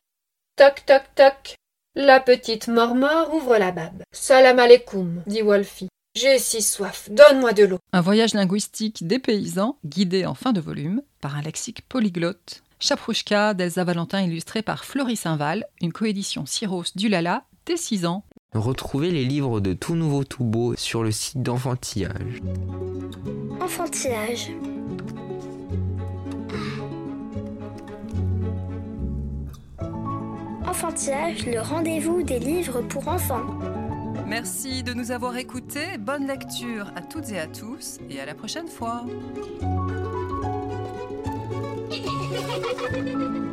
Toc, 0.58 0.84
toc, 0.86 1.04
toc. 1.16 1.56
La 1.96 2.20
petite 2.20 2.68
mormore 2.68 3.34
ouvre 3.34 3.58
la 3.58 3.72
babe. 3.72 4.02
Salam 4.12 4.60
alaikum, 4.60 5.24
dit 5.26 5.42
Wolfie. 5.42 5.88
J'ai 6.18 6.38
si 6.38 6.62
soif, 6.62 7.10
donne-moi 7.10 7.54
de 7.54 7.64
l'eau. 7.64 7.80
Un 7.94 8.02
voyage 8.02 8.34
linguistique 8.34 9.08
des 9.08 9.20
paysans, 9.20 9.78
guidé 9.86 10.26
en 10.26 10.34
fin 10.34 10.52
de 10.52 10.60
volume 10.60 11.02
par 11.22 11.38
un 11.38 11.42
lexique 11.42 11.88
polyglotte. 11.88 12.62
Chaprouchka 12.82 13.54
d'Elsa 13.54 13.86
Valentin 13.86 14.22
illustré 14.22 14.64
par 14.64 14.84
Floris 14.84 15.22
Saint-Val, 15.22 15.66
une 15.80 15.94
coédition 15.94 16.46
Cyros 16.46 16.84
du 16.96 17.08
Lala 17.08 17.46
dès 17.66 17.78
6 17.78 18.06
ans. 18.06 18.26
Retrouvez 18.54 19.10
les 19.10 19.26
livres 19.26 19.60
de 19.60 19.74
Tout 19.74 19.96
Nouveau 19.96 20.24
Tout 20.24 20.44
Beau 20.44 20.76
sur 20.78 21.04
le 21.04 21.12
site 21.12 21.42
d'Enfantillage. 21.42 22.42
Enfantillage. 23.60 24.52
Enfantillage, 30.68 31.46
le 31.48 31.62
rendez-vous 31.62 32.22
des 32.22 32.38
livres 32.40 32.82
pour 32.82 33.08
enfants. 33.08 33.46
Merci 34.28 34.84
de 34.84 34.94
nous 34.94 35.12
avoir 35.12 35.36
écoutés, 35.38 35.98
bonne 36.00 36.28
lecture 36.28 36.92
à 36.96 37.02
toutes 37.02 37.32
et 37.32 37.40
à 37.40 37.48
tous 37.48 37.98
et 38.10 38.20
à 38.20 38.26
la 38.26 38.36
prochaine 38.36 38.68
fois. 38.68 39.04